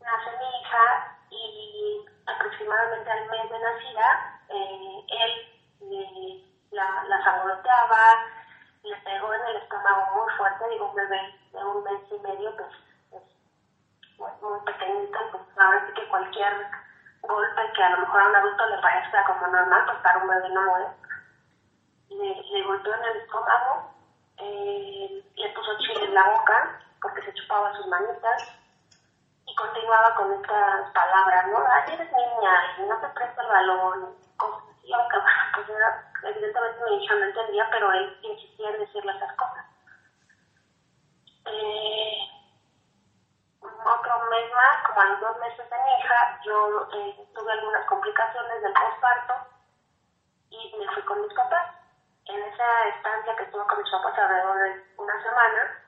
Nace 0.00 0.30
mi 0.38 0.60
hija 0.60 1.18
y 1.30 2.06
aproximadamente 2.26 3.10
al 3.10 3.30
mes 3.30 3.50
de 3.50 3.58
nacida, 3.58 4.40
eh, 4.48 5.04
él 5.08 5.88
le, 5.88 6.76
la, 6.76 7.04
la 7.04 7.22
le 8.88 8.96
pegó 8.98 9.34
en 9.34 9.46
el 9.46 9.56
estómago 9.56 10.06
muy 10.14 10.32
fuerte, 10.36 10.68
digo, 10.70 10.88
un 10.88 10.94
bebé 10.94 11.34
de 11.52 11.64
un 11.64 11.84
mes 11.84 12.00
y 12.10 12.18
medio, 12.20 12.56
pues 12.56 13.22
muy, 14.18 14.30
muy 14.42 14.60
pequeñita, 14.60 15.18
pues 15.30 15.42
ahora 15.58 15.86
sí 15.86 15.92
que 15.94 16.08
cualquier 16.08 16.66
golpe 17.22 17.72
que 17.74 17.82
a 17.82 17.90
lo 17.90 17.98
mejor 17.98 18.20
a 18.20 18.28
un 18.28 18.36
adulto 18.36 18.66
le 18.66 18.78
parezca 18.78 19.24
como 19.24 19.46
normal, 19.46 19.84
pues 19.86 19.98
para 19.98 20.18
un 20.18 20.28
bebé 20.28 20.48
no 20.50 20.62
lo 20.62 20.76
es. 20.78 20.88
Le, 22.10 22.42
le 22.42 22.62
golpeó 22.64 22.94
en 22.94 23.04
el 23.04 23.16
estómago, 23.18 23.94
eh, 24.38 25.24
le 25.36 25.48
puso 25.50 25.78
chile 25.78 26.04
en 26.04 26.14
la 26.14 26.24
boca 26.30 26.80
porque 27.02 27.22
se 27.22 27.34
chupaba 27.34 27.74
sus 27.76 27.86
manitas 27.86 28.58
y 29.46 29.54
continuaba 29.54 30.14
con 30.14 30.32
estas 30.32 30.90
palabras, 30.92 31.46
¿no? 31.48 31.58
Ay, 31.70 31.94
eres 31.94 32.12
niña 32.12 32.52
y 32.78 32.82
no 32.82 32.96
te 32.98 33.08
presta 33.08 33.42
el 33.42 33.48
balón, 33.48 34.16
cosas 34.36 34.64
así, 34.70 34.92
aunque 34.92 35.16
pues 35.54 35.68
era, 35.68 36.07
evidentemente 36.24 36.84
mi 36.84 37.04
hija 37.04 37.14
no 37.14 37.24
entendía, 37.24 37.68
pero 37.70 37.92
él 37.92 38.18
insistía 38.22 38.72
decirle 38.72 39.12
esas 39.12 39.34
cosas. 39.36 39.64
Eh, 41.46 42.18
otro 43.62 44.18
mes 44.30 44.52
más, 44.52 44.86
como 44.86 45.00
a 45.00 45.04
los 45.04 45.20
dos 45.20 45.38
meses 45.38 45.70
de 45.70 45.76
mi 45.76 46.00
hija, 46.00 46.40
yo 46.44 46.88
eh, 46.92 47.28
tuve 47.34 47.52
algunas 47.52 47.86
complicaciones 47.86 48.62
del 48.62 48.72
posparto 48.72 49.34
y 50.50 50.76
me 50.78 50.88
fui 50.92 51.02
con 51.02 51.22
mis 51.22 51.32
papás. 51.34 51.74
En 52.26 52.42
esa 52.42 52.88
estancia 52.88 53.36
que 53.36 53.44
estuve 53.44 53.66
con 53.66 53.82
mis 53.82 53.90
papás 53.90 54.18
alrededor 54.18 54.58
de 54.58 54.84
una 54.98 55.22
semana, 55.22 55.84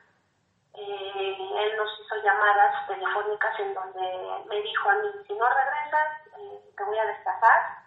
eh, 0.73 1.49
él 1.59 1.77
nos 1.77 1.99
hizo 1.99 2.15
llamadas 2.23 2.87
telefónicas 2.87 3.59
en 3.59 3.73
donde 3.73 4.45
me 4.49 4.61
dijo 4.61 4.89
a 4.89 4.93
mí, 4.93 5.11
si 5.27 5.33
no 5.33 5.45
regresas, 5.47 6.07
eh, 6.37 6.73
te 6.75 6.83
voy 6.83 6.97
a 6.97 7.05
destazar, 7.05 7.80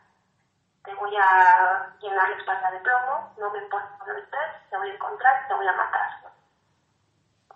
te 0.84 0.94
voy 0.94 1.16
a 1.16 1.92
llenar 1.98 2.28
la 2.28 2.36
espalda 2.36 2.70
de 2.70 2.80
plomo, 2.80 3.32
no 3.38 3.50
me 3.50 3.58
importa 3.58 4.04
dónde 4.04 4.20
estés, 4.20 4.68
te 4.70 4.76
voy 4.76 4.90
a 4.90 4.94
encontrar, 4.94 5.48
te 5.48 5.54
voy 5.54 5.66
a 5.66 5.72
matar. 5.72 6.10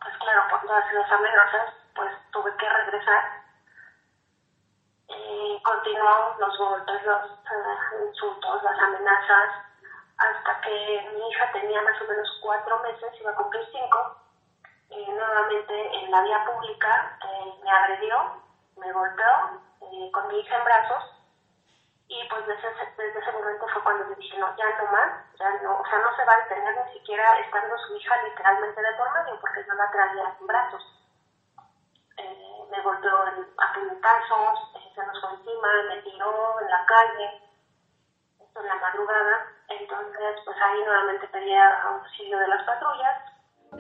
Pues 0.01 0.17
claro, 0.19 0.43
por 0.51 0.63
todas 0.63 0.91
esas 0.91 1.13
amenazas, 1.13 1.75
pues 1.95 2.11
tuve 2.33 2.57
que 2.57 2.69
regresar. 2.69 3.43
Eh, 5.09 5.61
continuamos 5.63 6.39
los 6.39 6.59
golpes, 6.59 7.05
los 7.05 7.31
uh, 7.31 8.07
insultos, 8.09 8.63
las 8.63 8.79
amenazas, 8.79 9.51
hasta 10.17 10.61
que 10.63 11.11
mi 11.13 11.29
hija 11.29 11.53
tenía 11.53 11.83
más 11.83 12.01
o 12.01 12.05
menos 12.05 12.39
cuatro 12.43 12.79
meses, 12.79 13.13
iba 13.21 13.31
a 13.31 13.37
cumplir 13.37 13.65
cinco, 13.73 14.17
eh, 14.91 15.07
nuevamente 15.07 15.97
en 15.99 16.11
la 16.11 16.23
vía 16.23 16.45
pública, 16.47 17.19
eh, 17.25 17.61
me 17.63 17.71
agredió, 17.71 18.43
me 18.77 18.93
golpeó 18.93 19.61
con 20.13 20.29
mi 20.29 20.41
hija 20.41 20.57
en 20.57 20.65
brazos 20.65 21.18
y 22.09 22.29
pues 22.29 22.47
desde 22.47 22.69
ese, 22.69 22.85
desde 22.97 23.21
ese 23.21 23.33
momento 23.33 23.67
fue 23.69 23.83
cuando 23.83 24.09
le 24.09 24.15
dije, 24.17 24.39
no, 24.39 24.49
ya 24.57 24.65
no 24.79 24.91
más, 24.91 25.11
ya 25.39 25.51
no, 25.63 25.79
o 25.79 25.85
sea, 25.85 25.99
no 25.99 26.17
se 26.17 26.25
va 26.25 26.33
a 26.33 26.43
detener 26.43 26.75
ni 26.87 26.93
siquiera 26.99 27.39
estando 27.39 27.77
su 27.79 27.97
hija 27.97 28.15
literalmente 28.25 28.81
de 28.81 28.95
por 28.97 29.13
medio, 29.13 29.41
porque 29.41 29.65
yo 29.69 29.75
la 29.75 29.91
traía 29.91 30.35
en 30.41 30.47
brazos. 30.47 30.83
Eh, 32.17 32.65
me 32.71 32.81
golpeó 32.81 33.13
a 33.13 33.73
puñetazos, 33.75 34.59
eh, 34.77 34.93
se 34.95 35.07
nos 35.07 35.21
fue 35.21 35.31
encima, 35.37 35.69
me 35.89 36.03
tiró 36.03 36.61
en 36.61 36.71
la 36.71 36.87
calle, 36.87 37.43
esto 38.41 38.61
en 38.61 38.69
la 38.69 38.75
madrugada, 38.77 39.47
entonces 39.69 40.35
pues 40.47 40.57
ahí 40.63 40.85
nuevamente 40.85 41.29
pedía 41.29 41.83
auxilio 41.83 42.39
de 42.39 42.49
las 42.49 42.65
patrullas. 42.65 43.17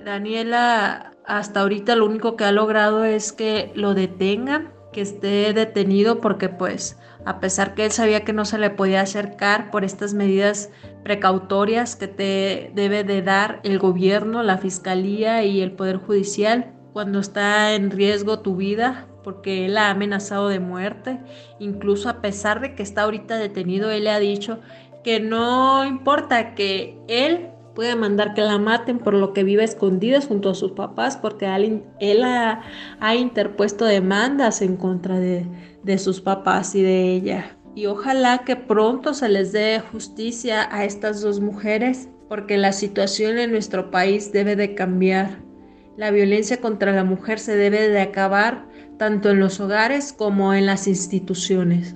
Daniela, 0.04 1.12
hasta 1.26 1.60
ahorita 1.60 1.96
lo 1.96 2.04
único 2.04 2.36
que 2.36 2.44
ha 2.44 2.52
logrado 2.52 3.04
es 3.04 3.32
que 3.32 3.72
lo 3.74 3.94
detengan, 3.94 4.77
que 4.92 5.00
esté 5.00 5.52
detenido 5.52 6.20
porque 6.20 6.48
pues 6.48 6.98
a 7.24 7.40
pesar 7.40 7.74
que 7.74 7.84
él 7.84 7.92
sabía 7.92 8.24
que 8.24 8.32
no 8.32 8.44
se 8.44 8.58
le 8.58 8.70
podía 8.70 9.02
acercar 9.02 9.70
por 9.70 9.84
estas 9.84 10.14
medidas 10.14 10.70
precautorias 11.04 11.96
que 11.96 12.08
te 12.08 12.70
debe 12.74 13.04
de 13.04 13.22
dar 13.22 13.60
el 13.64 13.78
gobierno, 13.78 14.42
la 14.42 14.58
fiscalía 14.58 15.44
y 15.44 15.60
el 15.60 15.72
poder 15.72 15.96
judicial 15.96 16.72
cuando 16.92 17.20
está 17.20 17.74
en 17.74 17.90
riesgo 17.90 18.40
tu 18.40 18.56
vida, 18.56 19.06
porque 19.22 19.66
él 19.66 19.76
ha 19.76 19.90
amenazado 19.90 20.48
de 20.48 20.58
muerte, 20.58 21.20
incluso 21.58 22.08
a 22.08 22.20
pesar 22.20 22.60
de 22.60 22.74
que 22.74 22.82
está 22.82 23.02
ahorita 23.02 23.36
detenido, 23.36 23.90
él 23.90 24.04
le 24.04 24.10
ha 24.10 24.18
dicho 24.18 24.60
que 25.04 25.20
no 25.20 25.84
importa 25.84 26.54
que 26.54 26.98
él 27.08 27.50
puede 27.78 27.94
mandar 27.94 28.34
que 28.34 28.40
la 28.40 28.58
maten 28.58 28.98
por 28.98 29.14
lo 29.14 29.32
que 29.32 29.44
vive 29.44 29.62
escondidas 29.62 30.26
junto 30.26 30.50
a 30.50 30.54
sus 30.56 30.72
papás, 30.72 31.16
porque 31.16 31.46
él, 32.00 32.24
ha, 32.24 32.62
ha, 32.98 33.14
interpuesto 33.14 33.84
demandas 33.84 34.62
en 34.62 34.74
contra 34.74 35.20
de, 35.20 35.46
de 35.84 35.98
sus 35.98 36.20
papás 36.20 36.74
y 36.74 36.82
de 36.82 37.12
ella. 37.12 37.56
Y 37.76 37.86
ojalá 37.86 38.38
que 38.38 38.56
pronto 38.56 39.14
se 39.14 39.28
les 39.28 39.52
dé 39.52 39.80
justicia 39.92 40.68
a 40.72 40.84
estas 40.84 41.20
dos 41.20 41.38
mujeres, 41.38 42.08
porque 42.28 42.58
la 42.58 42.72
situación 42.72 43.38
en 43.38 43.52
nuestro 43.52 43.92
país 43.92 44.32
debe 44.32 44.56
de 44.56 44.74
cambiar. 44.74 45.38
La 45.96 46.10
violencia 46.10 46.60
contra 46.60 46.90
la 46.90 47.04
mujer 47.04 47.38
se 47.38 47.54
debe 47.54 47.88
de 47.88 48.00
acabar 48.00 48.66
tanto 48.98 49.30
en 49.30 49.38
los 49.38 49.60
hogares 49.60 50.12
como 50.12 50.52
en 50.52 50.66
las 50.66 50.88
instituciones. 50.88 51.94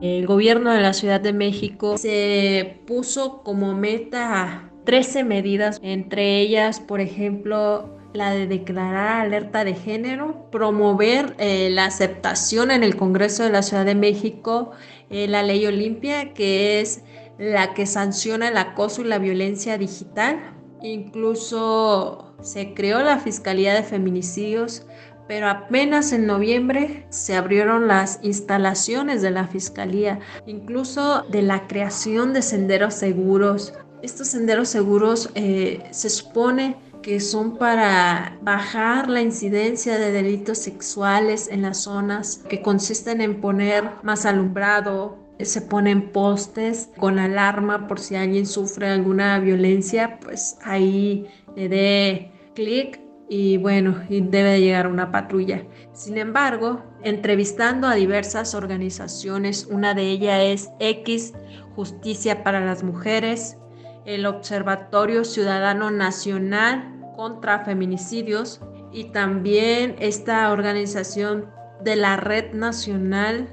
El 0.00 0.26
gobierno 0.26 0.72
de 0.72 0.80
la 0.80 0.92
Ciudad 0.92 1.20
de 1.20 1.32
México 1.32 1.98
se 1.98 2.80
puso 2.86 3.42
como 3.42 3.74
meta 3.74 4.70
13 4.84 5.24
medidas, 5.24 5.80
entre 5.82 6.40
ellas, 6.40 6.78
por 6.78 7.00
ejemplo, 7.00 7.98
la 8.12 8.30
de 8.30 8.46
declarar 8.46 9.26
alerta 9.26 9.64
de 9.64 9.74
género, 9.74 10.48
promover 10.52 11.34
eh, 11.38 11.68
la 11.70 11.86
aceptación 11.86 12.70
en 12.70 12.84
el 12.84 12.96
Congreso 12.96 13.42
de 13.42 13.50
la 13.50 13.62
Ciudad 13.62 13.84
de 13.84 13.96
México, 13.96 14.70
eh, 15.10 15.26
la 15.26 15.42
ley 15.42 15.66
Olimpia, 15.66 16.32
que 16.32 16.80
es 16.80 17.02
la 17.36 17.74
que 17.74 17.84
sanciona 17.84 18.48
el 18.48 18.56
acoso 18.56 19.02
y 19.02 19.04
la 19.04 19.18
violencia 19.18 19.78
digital. 19.78 20.54
Incluso 20.80 22.36
se 22.40 22.72
creó 22.72 23.02
la 23.02 23.18
Fiscalía 23.18 23.74
de 23.74 23.82
Feminicidios 23.82 24.86
pero 25.28 25.48
apenas 25.48 26.12
en 26.12 26.26
noviembre 26.26 27.06
se 27.10 27.36
abrieron 27.36 27.86
las 27.86 28.18
instalaciones 28.22 29.20
de 29.20 29.30
la 29.30 29.46
Fiscalía, 29.46 30.18
incluso 30.46 31.22
de 31.30 31.42
la 31.42 31.68
creación 31.68 32.32
de 32.32 32.40
senderos 32.40 32.94
seguros. 32.94 33.74
Estos 34.02 34.28
senderos 34.28 34.70
seguros 34.70 35.30
eh, 35.34 35.84
se 35.90 36.08
supone 36.08 36.76
que 37.02 37.20
son 37.20 37.58
para 37.58 38.38
bajar 38.42 39.08
la 39.08 39.20
incidencia 39.20 39.98
de 39.98 40.12
delitos 40.12 40.58
sexuales 40.58 41.48
en 41.48 41.62
las 41.62 41.82
zonas, 41.82 42.42
que 42.48 42.62
consisten 42.62 43.20
en 43.20 43.40
poner 43.40 43.84
más 44.02 44.24
alumbrado, 44.24 45.18
se 45.40 45.60
ponen 45.60 46.10
postes 46.10 46.88
con 46.96 47.18
alarma 47.18 47.86
por 47.86 48.00
si 48.00 48.16
alguien 48.16 48.46
sufre 48.46 48.88
alguna 48.88 49.38
violencia, 49.38 50.18
pues 50.20 50.56
ahí 50.64 51.26
le 51.54 51.68
dé 51.68 52.32
clic 52.54 53.07
y 53.28 53.58
bueno, 53.58 54.00
debe 54.08 54.60
llegar 54.60 54.86
una 54.86 55.12
patrulla. 55.12 55.64
Sin 55.92 56.16
embargo, 56.16 56.82
entrevistando 57.02 57.86
a 57.86 57.94
diversas 57.94 58.54
organizaciones, 58.54 59.66
una 59.66 59.94
de 59.94 60.08
ellas 60.08 60.40
es 60.42 60.70
X, 60.80 61.34
Justicia 61.76 62.42
para 62.42 62.64
las 62.64 62.82
Mujeres, 62.82 63.58
el 64.06 64.24
Observatorio 64.24 65.24
Ciudadano 65.24 65.90
Nacional 65.90 66.94
contra 67.14 67.64
Feminicidios 67.64 68.60
y 68.92 69.04
también 69.10 69.96
esta 69.98 70.50
organización 70.50 71.50
de 71.84 71.96
la 71.96 72.16
Red 72.16 72.54
Nacional 72.54 73.48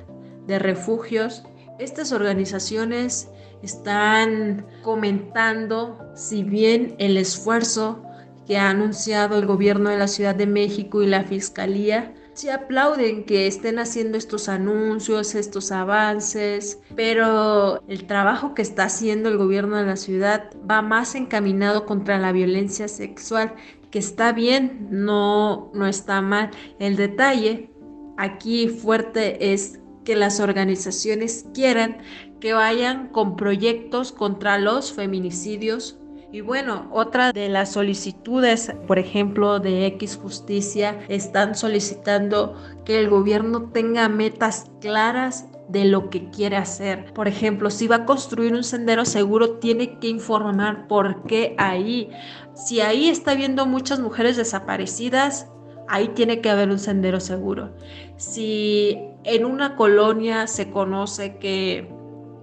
de 0.47 0.57
Refugios. 0.59 1.43
Estas 1.79 2.13
organizaciones 2.13 3.29
están 3.61 4.65
comentando 4.83 5.99
si 6.15 6.43
bien 6.43 6.95
el 6.99 7.17
esfuerzo 7.17 8.01
que 8.45 8.57
ha 8.57 8.69
anunciado 8.69 9.37
el 9.37 9.45
gobierno 9.45 9.89
de 9.89 9.97
la 9.97 10.07
Ciudad 10.07 10.35
de 10.35 10.47
México 10.47 11.01
y 11.01 11.07
la 11.07 11.23
Fiscalía, 11.23 12.13
se 12.33 12.51
aplauden 12.51 13.23
que 13.23 13.47
estén 13.47 13.79
haciendo 13.79 14.17
estos 14.17 14.49
anuncios, 14.49 15.35
estos 15.35 15.71
avances, 15.71 16.81
pero 16.93 17.81
el 17.87 18.05
trabajo 18.07 18.53
que 18.53 18.61
está 18.61 18.83
haciendo 18.83 19.29
el 19.29 19.37
gobierno 19.37 19.77
de 19.77 19.85
la 19.85 19.95
ciudad 19.95 20.49
va 20.69 20.81
más 20.81 21.15
encaminado 21.15 21.85
contra 21.85 22.19
la 22.19 22.33
violencia 22.33 22.89
sexual, 22.89 23.55
que 23.89 23.99
está 23.99 24.33
bien, 24.33 24.89
no, 24.91 25.71
no 25.73 25.87
está 25.87 26.21
mal. 26.21 26.51
El 26.77 26.97
detalle 26.97 27.71
aquí 28.17 28.67
fuerte 28.67 29.53
es 29.53 29.79
que 30.03 30.17
las 30.17 30.41
organizaciones 30.41 31.45
quieran 31.53 31.99
que 32.41 32.51
vayan 32.51 33.07
con 33.07 33.37
proyectos 33.37 34.11
contra 34.11 34.59
los 34.59 34.91
feminicidios 34.91 35.97
y 36.35 36.41
bueno, 36.41 36.89
otra 36.91 37.31
de 37.31 37.47
las 37.47 37.71
solicitudes, 37.71 38.73
por 38.87 38.99
ejemplo, 38.99 39.61
de 39.61 39.85
X 39.85 40.19
Justicia, 40.21 40.99
están 41.07 41.55
solicitando 41.55 42.61
que 42.83 42.99
el 42.99 43.09
gobierno 43.09 43.69
tenga 43.69 44.09
metas 44.09 44.69
claras 44.81 45.47
de 45.69 45.85
lo 45.85 46.09
que 46.09 46.29
quiere 46.31 46.57
hacer. 46.57 47.13
Por 47.13 47.29
ejemplo, 47.29 47.69
si 47.69 47.87
va 47.87 47.95
a 47.95 48.05
construir 48.05 48.53
un 48.53 48.65
sendero 48.65 49.05
seguro, 49.05 49.59
tiene 49.59 49.97
que 49.99 50.09
informar 50.09 50.89
por 50.89 51.23
qué 51.23 51.55
ahí. 51.57 52.09
Si 52.53 52.81
ahí 52.81 53.07
está 53.07 53.33
viendo 53.33 53.65
muchas 53.65 54.01
mujeres 54.01 54.35
desaparecidas, 54.35 55.47
ahí 55.87 56.09
tiene 56.09 56.41
que 56.41 56.49
haber 56.49 56.69
un 56.69 56.79
sendero 56.79 57.21
seguro. 57.21 57.73
Si 58.17 58.97
en 59.23 59.45
una 59.45 59.77
colonia 59.77 60.47
se 60.47 60.69
conoce 60.69 61.37
que 61.37 61.94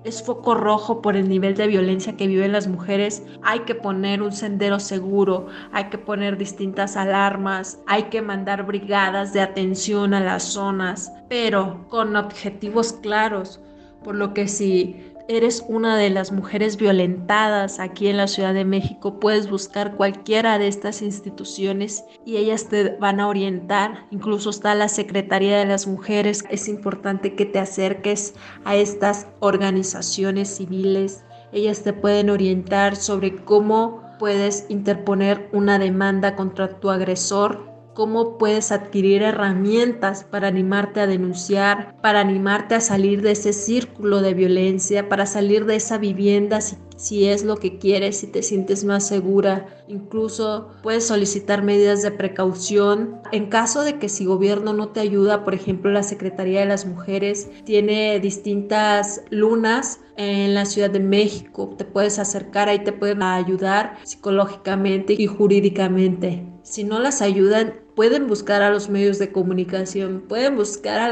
es 0.04 0.22
foco 0.22 0.54
rojo 0.54 1.00
por 1.00 1.16
el 1.16 1.28
nivel 1.28 1.54
de 1.54 1.66
violencia 1.66 2.16
que 2.16 2.26
viven 2.26 2.52
las 2.52 2.66
mujeres, 2.66 3.22
hay 3.42 3.60
que 3.60 3.74
poner 3.74 4.22
un 4.22 4.32
sendero 4.32 4.80
seguro, 4.80 5.46
hay 5.72 5.84
que 5.84 5.98
poner 5.98 6.36
distintas 6.36 6.96
alarmas, 6.96 7.78
hay 7.86 8.04
que 8.04 8.22
mandar 8.22 8.66
brigadas 8.66 9.32
de 9.32 9.40
atención 9.40 10.14
a 10.14 10.20
las 10.20 10.42
zonas, 10.42 11.12
pero 11.28 11.86
con 11.88 12.16
objetivos 12.16 12.94
claros, 12.94 13.60
por 14.02 14.16
lo 14.16 14.34
que 14.34 14.48
si 14.48 15.11
eres 15.28 15.64
una 15.68 15.96
de 15.96 16.10
las 16.10 16.32
mujeres 16.32 16.76
violentadas 16.76 17.78
aquí 17.78 18.08
en 18.08 18.16
la 18.16 18.28
Ciudad 18.28 18.54
de 18.54 18.64
México, 18.64 19.18
puedes 19.20 19.48
buscar 19.50 19.96
cualquiera 19.96 20.58
de 20.58 20.68
estas 20.68 21.02
instituciones 21.02 22.04
y 22.24 22.36
ellas 22.36 22.68
te 22.68 22.96
van 22.96 23.20
a 23.20 23.28
orientar. 23.28 24.06
Incluso 24.10 24.50
está 24.50 24.74
la 24.74 24.88
Secretaría 24.88 25.58
de 25.58 25.66
las 25.66 25.86
Mujeres. 25.86 26.44
Es 26.50 26.68
importante 26.68 27.34
que 27.34 27.46
te 27.46 27.58
acerques 27.58 28.34
a 28.64 28.76
estas 28.76 29.26
organizaciones 29.40 30.56
civiles. 30.56 31.24
Ellas 31.52 31.82
te 31.82 31.92
pueden 31.92 32.30
orientar 32.30 32.96
sobre 32.96 33.36
cómo 33.36 34.02
puedes 34.18 34.66
interponer 34.68 35.48
una 35.52 35.78
demanda 35.78 36.36
contra 36.36 36.80
tu 36.80 36.90
agresor 36.90 37.71
cómo 37.94 38.38
puedes 38.38 38.72
adquirir 38.72 39.22
herramientas 39.22 40.24
para 40.24 40.48
animarte 40.48 41.00
a 41.00 41.06
denunciar, 41.06 41.96
para 42.00 42.20
animarte 42.20 42.74
a 42.74 42.80
salir 42.80 43.22
de 43.22 43.32
ese 43.32 43.52
círculo 43.52 44.20
de 44.20 44.34
violencia, 44.34 45.08
para 45.08 45.26
salir 45.26 45.66
de 45.66 45.76
esa 45.76 45.98
vivienda 45.98 46.60
si, 46.96 47.26
es 47.26 47.44
lo 47.44 47.56
que 47.56 47.78
quieres, 47.78 48.18
si 48.18 48.28
te 48.28 48.42
sientes 48.42 48.84
más 48.84 49.06
segura. 49.06 49.66
Incluso 49.88 50.68
puedes 50.82 51.06
solicitar 51.06 51.62
medidas 51.62 52.02
de 52.02 52.12
precaución. 52.12 53.20
En 53.32 53.46
caso 53.46 53.82
de 53.82 53.98
que 53.98 54.08
si 54.08 54.24
gobierno 54.24 54.72
no 54.72 54.88
te 54.90 55.00
ayuda, 55.00 55.44
por 55.44 55.54
ejemplo, 55.54 55.90
la 55.90 56.02
Secretaría 56.02 56.60
de 56.60 56.66
las 56.66 56.86
Mujeres 56.86 57.50
tiene 57.64 58.20
distintas 58.20 59.22
lunas 59.30 60.00
en 60.16 60.54
la 60.54 60.64
Ciudad 60.64 60.90
de 60.90 61.00
México. 61.00 61.74
Te 61.76 61.84
puedes 61.84 62.18
acercar, 62.18 62.68
ahí 62.68 62.84
te 62.84 62.92
pueden 62.92 63.22
ayudar 63.22 63.98
psicológicamente 64.04 65.14
y 65.18 65.26
jurídicamente. 65.26 66.46
Si 66.62 66.84
no 66.84 67.00
las 67.00 67.22
ayudan, 67.22 67.81
pueden 67.94 68.26
buscar 68.26 68.62
a 68.62 68.70
los 68.70 68.88
medios 68.88 69.18
de 69.18 69.32
comunicación, 69.32 70.22
pueden 70.28 70.56
buscar 70.56 71.00
a 71.00 71.08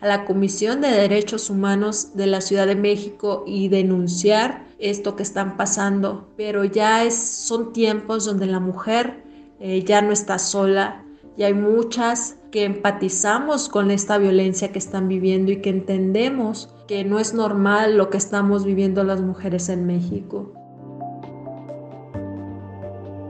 la, 0.00 0.24
Comisión 0.24 0.80
de 0.80 0.88
Derechos 0.88 1.50
Humanos 1.50 2.14
de 2.14 2.26
la 2.26 2.40
Ciudad 2.40 2.66
de 2.66 2.76
México 2.76 3.44
y 3.46 3.68
denunciar 3.68 4.64
esto 4.78 5.16
que 5.16 5.22
están 5.22 5.56
pasando. 5.56 6.28
Pero 6.36 6.64
ya 6.64 7.04
es, 7.04 7.16
son 7.16 7.72
tiempos 7.72 8.24
donde 8.24 8.46
la 8.46 8.60
mujer 8.60 9.22
eh, 9.60 9.82
ya 9.84 10.02
no 10.02 10.12
está 10.12 10.38
sola 10.38 11.04
y 11.36 11.42
hay 11.42 11.54
muchas 11.54 12.36
que 12.50 12.64
empatizamos 12.64 13.68
con 13.68 13.90
esta 13.90 14.18
violencia 14.18 14.72
que 14.72 14.78
están 14.78 15.08
viviendo 15.08 15.52
y 15.52 15.60
que 15.60 15.70
entendemos 15.70 16.74
que 16.88 17.04
no 17.04 17.18
es 17.18 17.34
normal 17.34 17.96
lo 17.96 18.10
que 18.10 18.16
estamos 18.16 18.64
viviendo 18.64 19.04
las 19.04 19.20
mujeres 19.20 19.68
en 19.68 19.86
México. 19.86 20.52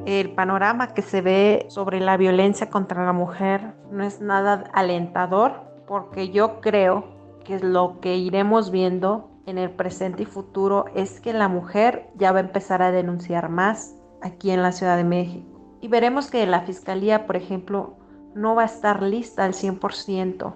El 0.07 0.31
panorama 0.31 0.95
que 0.95 1.03
se 1.03 1.21
ve 1.21 1.66
sobre 1.69 1.99
la 1.99 2.16
violencia 2.16 2.71
contra 2.71 3.05
la 3.05 3.12
mujer 3.12 3.75
no 3.90 4.05
es 4.05 4.21
nada 4.21 4.62
alentador 4.73 5.55
porque 5.88 6.31
yo 6.31 6.61
creo 6.61 7.07
que 7.45 7.59
lo 7.59 7.99
que 8.01 8.16
iremos 8.16 8.71
viendo 8.71 9.29
en 9.47 9.59
el 9.59 9.69
presente 9.69 10.23
y 10.23 10.27
futuro 10.27 10.85
es 10.95 11.21
que 11.21 11.33
la 11.33 11.49
mujer 11.49 12.09
ya 12.14 12.31
va 12.31 12.38
a 12.38 12.42
empezar 12.42 12.83
a 12.83 12.92
denunciar 12.92 13.49
más 13.49 13.97
aquí 14.23 14.53
en 14.53 14.62
la 14.62 14.71
Ciudad 14.71 14.97
de 14.97 15.03
México. 15.03 15.61
Y 15.81 15.88
veremos 15.88 16.31
que 16.31 16.47
la 16.47 16.61
Fiscalía, 16.61 17.27
por 17.27 17.35
ejemplo, 17.35 17.97
no 18.33 18.55
va 18.55 18.62
a 18.62 18.66
estar 18.66 19.03
lista 19.03 19.45
al 19.45 19.55
100% 19.55 20.55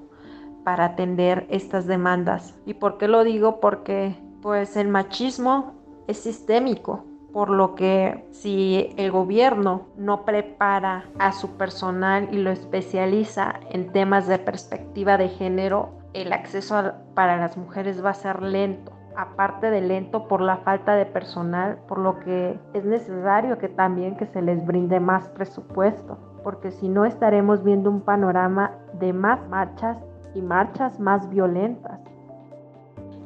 para 0.62 0.84
atender 0.84 1.48
estas 1.50 1.88
demandas. 1.88 2.54
¿Y 2.66 2.74
por 2.74 2.98
qué 2.98 3.08
lo 3.08 3.24
digo? 3.24 3.58
Porque 3.58 4.16
pues 4.42 4.76
el 4.76 4.86
machismo 4.86 5.72
es 6.06 6.18
sistémico, 6.18 7.09
por 7.32 7.50
lo 7.50 7.74
que 7.74 8.26
si 8.30 8.94
el 8.96 9.10
gobierno 9.10 9.86
no 9.96 10.24
prepara 10.24 11.04
a 11.18 11.32
su 11.32 11.56
personal 11.56 12.28
y 12.32 12.38
lo 12.38 12.50
especializa 12.50 13.54
en 13.70 13.92
temas 13.92 14.26
de 14.26 14.38
perspectiva 14.38 15.16
de 15.16 15.28
género, 15.28 15.90
el 16.12 16.32
acceso 16.32 16.92
para 17.14 17.36
las 17.36 17.56
mujeres 17.56 18.04
va 18.04 18.10
a 18.10 18.14
ser 18.14 18.42
lento. 18.42 18.92
Aparte 19.16 19.70
de 19.70 19.80
lento 19.80 20.28
por 20.28 20.40
la 20.40 20.58
falta 20.58 20.94
de 20.94 21.06
personal, 21.06 21.78
por 21.88 21.98
lo 21.98 22.20
que 22.20 22.58
es 22.74 22.84
necesario 22.84 23.58
que 23.58 23.68
también 23.68 24.16
que 24.16 24.26
se 24.26 24.40
les 24.40 24.64
brinde 24.64 25.00
más 25.00 25.28
presupuesto 25.28 26.18
porque 26.42 26.70
si 26.70 26.88
no 26.88 27.04
estaremos 27.04 27.62
viendo 27.62 27.90
un 27.90 28.00
panorama 28.00 28.72
de 28.98 29.12
más 29.12 29.46
marchas 29.48 29.98
y 30.34 30.40
marchas 30.40 30.98
más 31.00 31.28
violentas. 31.30 32.00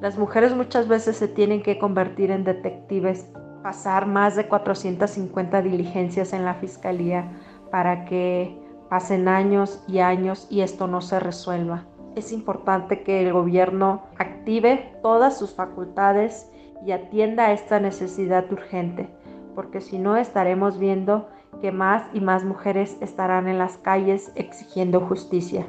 Las 0.01 0.19
mujeres 0.19 0.55
muchas 0.55 0.89
veces 0.89 1.17
se 1.17 1.29
tienen 1.29 1.63
que 1.63 1.79
convertir 1.79 2.31
en 2.31 2.45
detectives, 2.45 3.31
pasar 3.65 4.05
más 4.05 4.37
de 4.37 4.47
450 4.47 5.63
diligencias 5.63 6.35
en 6.35 6.45
la 6.45 6.53
fiscalía 6.53 7.33
para 7.71 8.05
que 8.05 8.55
pasen 8.91 9.27
años 9.27 9.83
y 9.89 10.01
años 10.01 10.47
y 10.51 10.61
esto 10.61 10.87
no 10.87 11.01
se 11.01 11.19
resuelva. 11.19 11.87
Es 12.15 12.31
importante 12.31 13.03
que 13.03 13.23
el 13.23 13.33
gobierno 13.33 14.03
active 14.19 14.93
todas 15.01 15.39
sus 15.39 15.55
facultades 15.55 16.47
y 16.85 16.93
atienda 16.93 17.53
esta 17.53 17.81
necesidad 17.81 18.53
urgente, 18.53 19.09
porque 19.55 19.81
si 19.81 19.99
no 19.99 20.19
estaremos 20.19 20.79
viendo 20.79 21.31
que 21.63 21.73
más 21.73 22.03
y 22.13 22.21
más 22.21 22.45
mujeres 22.45 22.99
estarán 23.01 23.49
en 23.49 23.57
las 23.57 23.79
calles 23.79 24.31
exigiendo 24.35 25.01
justicia. 25.01 25.67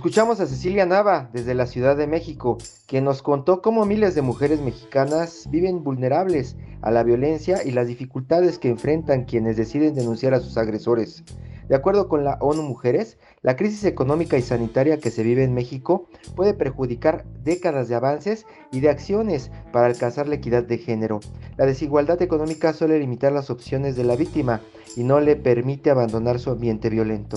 Escuchamos 0.00 0.40
a 0.40 0.46
Cecilia 0.46 0.86
Nava 0.86 1.28
desde 1.30 1.52
la 1.52 1.66
Ciudad 1.66 1.94
de 1.94 2.06
México, 2.06 2.56
que 2.86 3.02
nos 3.02 3.20
contó 3.20 3.60
cómo 3.60 3.84
miles 3.84 4.14
de 4.14 4.22
mujeres 4.22 4.62
mexicanas 4.62 5.46
viven 5.50 5.84
vulnerables 5.84 6.56
a 6.80 6.90
la 6.90 7.02
violencia 7.02 7.62
y 7.62 7.72
las 7.72 7.86
dificultades 7.86 8.58
que 8.58 8.70
enfrentan 8.70 9.26
quienes 9.26 9.58
deciden 9.58 9.94
denunciar 9.94 10.32
a 10.32 10.40
sus 10.40 10.56
agresores. 10.56 11.22
De 11.68 11.76
acuerdo 11.76 12.08
con 12.08 12.24
la 12.24 12.38
ONU 12.40 12.62
Mujeres, 12.62 13.18
la 13.42 13.56
crisis 13.56 13.84
económica 13.84 14.38
y 14.38 14.42
sanitaria 14.42 14.98
que 14.98 15.10
se 15.10 15.22
vive 15.22 15.44
en 15.44 15.52
México 15.52 16.08
puede 16.34 16.54
perjudicar 16.54 17.26
décadas 17.44 17.88
de 17.88 17.96
avances 17.96 18.46
y 18.72 18.80
de 18.80 18.88
acciones 18.88 19.50
para 19.70 19.84
alcanzar 19.84 20.28
la 20.28 20.36
equidad 20.36 20.64
de 20.64 20.78
género. 20.78 21.20
La 21.58 21.66
desigualdad 21.66 22.22
económica 22.22 22.72
suele 22.72 22.98
limitar 22.98 23.32
las 23.32 23.50
opciones 23.50 23.96
de 23.96 24.04
la 24.04 24.16
víctima 24.16 24.62
y 24.96 25.04
no 25.04 25.20
le 25.20 25.36
permite 25.36 25.90
abandonar 25.90 26.40
su 26.40 26.50
ambiente 26.50 26.88
violento. 26.88 27.36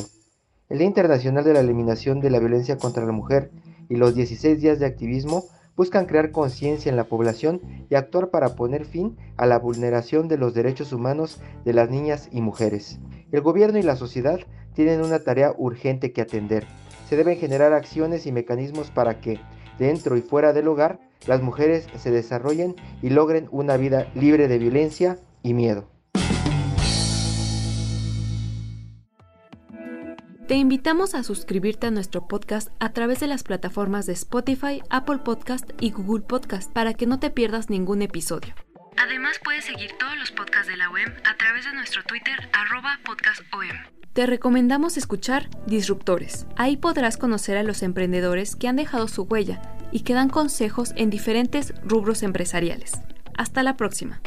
El 0.74 0.80
Día 0.80 0.88
Internacional 0.88 1.44
de 1.44 1.54
la 1.54 1.60
Eliminación 1.60 2.20
de 2.20 2.32
la 2.32 2.40
Violencia 2.40 2.80
contra 2.80 3.06
la 3.06 3.12
Mujer 3.12 3.52
y 3.90 3.96
los 3.96 4.16
16 4.16 4.60
días 4.60 4.80
de 4.80 4.88
activismo 4.88 5.44
buscan 5.76 6.08
crear 6.08 6.32
conciencia 6.32 6.90
en 6.90 6.96
la 6.96 7.04
población 7.04 7.62
y 7.92 7.94
actuar 7.94 8.32
para 8.32 8.56
poner 8.56 8.86
fin 8.86 9.16
a 9.38 9.46
la 9.46 9.60
vulneración 9.60 10.28
de 10.28 10.40
los 10.40 10.56
derechos 10.56 10.92
humanos 10.92 11.40
de 11.64 11.74
las 11.74 11.92
niñas 11.92 12.28
y 12.32 12.42
mujeres. 12.42 12.98
El 13.32 13.42
gobierno 13.42 13.78
y 13.78 13.84
la 13.84 13.96
sociedad 13.96 14.40
tienen 14.74 15.02
una 15.02 15.20
tarea 15.20 15.54
urgente 15.56 16.12
que 16.12 16.22
atender. 16.22 16.66
Se 17.08 17.18
deben 17.18 17.38
generar 17.38 17.72
acciones 17.72 18.26
y 18.26 18.32
mecanismos 18.32 18.90
para 18.90 19.22
que, 19.22 19.40
dentro 19.78 20.18
y 20.18 20.22
fuera 20.22 20.54
del 20.54 20.70
hogar, 20.70 21.00
las 21.28 21.44
mujeres 21.44 21.86
se 21.98 22.10
desarrollen 22.10 22.76
y 23.04 23.12
logren 23.12 23.48
una 23.52 23.78
vida 23.78 24.12
libre 24.16 24.48
de 24.48 24.58
violencia 24.58 25.20
y 25.44 25.54
miedo. 25.54 25.93
Te 30.54 30.58
invitamos 30.58 31.16
a 31.16 31.24
suscribirte 31.24 31.88
a 31.88 31.90
nuestro 31.90 32.28
podcast 32.28 32.70
a 32.80 32.94
través 32.94 33.20
de 33.20 33.26
las 33.26 33.42
plataformas 33.42 34.06
de 34.06 34.14
Spotify, 34.14 34.84
Apple 34.92 35.18
Podcast 35.26 35.68
y 35.80 35.90
Google 35.90 36.22
Podcast 36.22 36.72
para 36.72 36.94
que 36.94 37.08
no 37.08 37.18
te 37.20 37.32
pierdas 37.32 37.72
ningún 37.72 38.04
episodio. 38.04 38.54
Además 38.98 39.40
puedes 39.44 39.66
seguir 39.66 39.94
todos 39.98 40.16
los 40.16 40.30
podcasts 40.30 40.68
de 40.68 40.78
la 40.78 40.92
OEM 40.92 41.12
a 41.26 41.38
través 41.38 41.66
de 41.66 41.74
nuestro 41.74 42.04
Twitter 42.04 42.52
arroba 42.54 43.00
podcastom. 43.04 43.62
Te 44.14 44.28
recomendamos 44.28 44.96
escuchar 44.96 45.50
Disruptores. 45.66 46.46
Ahí 46.56 46.78
podrás 46.78 47.18
conocer 47.18 47.58
a 47.58 47.64
los 47.64 47.82
emprendedores 47.82 48.56
que 48.56 48.68
han 48.68 48.76
dejado 48.76 49.08
su 49.08 49.24
huella 49.24 49.60
y 49.92 50.02
que 50.02 50.14
dan 50.14 50.30
consejos 50.30 50.94
en 50.96 51.10
diferentes 51.10 51.74
rubros 51.84 52.22
empresariales. 52.22 52.92
Hasta 53.36 53.64
la 53.64 53.76
próxima. 53.76 54.22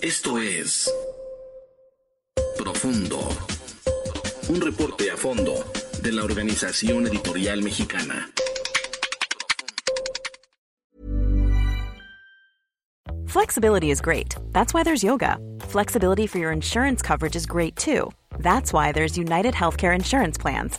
Esto 0.00 0.38
es 0.38 0.90
Un 2.82 4.60
reporte 4.60 5.10
a 5.10 5.16
fondo 5.16 5.64
de 6.00 6.12
la 6.12 6.22
Organización 6.22 7.06
Editorial 7.06 7.60
Mexicana. 7.62 8.30
Flexibility 13.26 13.90
is 13.90 14.00
great. 14.00 14.34
That's 14.52 14.72
why 14.72 14.82
there's 14.82 15.04
yoga. 15.04 15.36
Flexibility 15.60 16.26
for 16.26 16.38
your 16.38 16.52
insurance 16.52 17.02
coverage 17.02 17.36
is 17.36 17.44
great 17.44 17.76
too. 17.76 18.10
That's 18.38 18.72
why 18.72 18.92
there's 18.92 19.18
United 19.18 19.52
Healthcare 19.52 19.94
Insurance 19.94 20.38
Plans. 20.38 20.78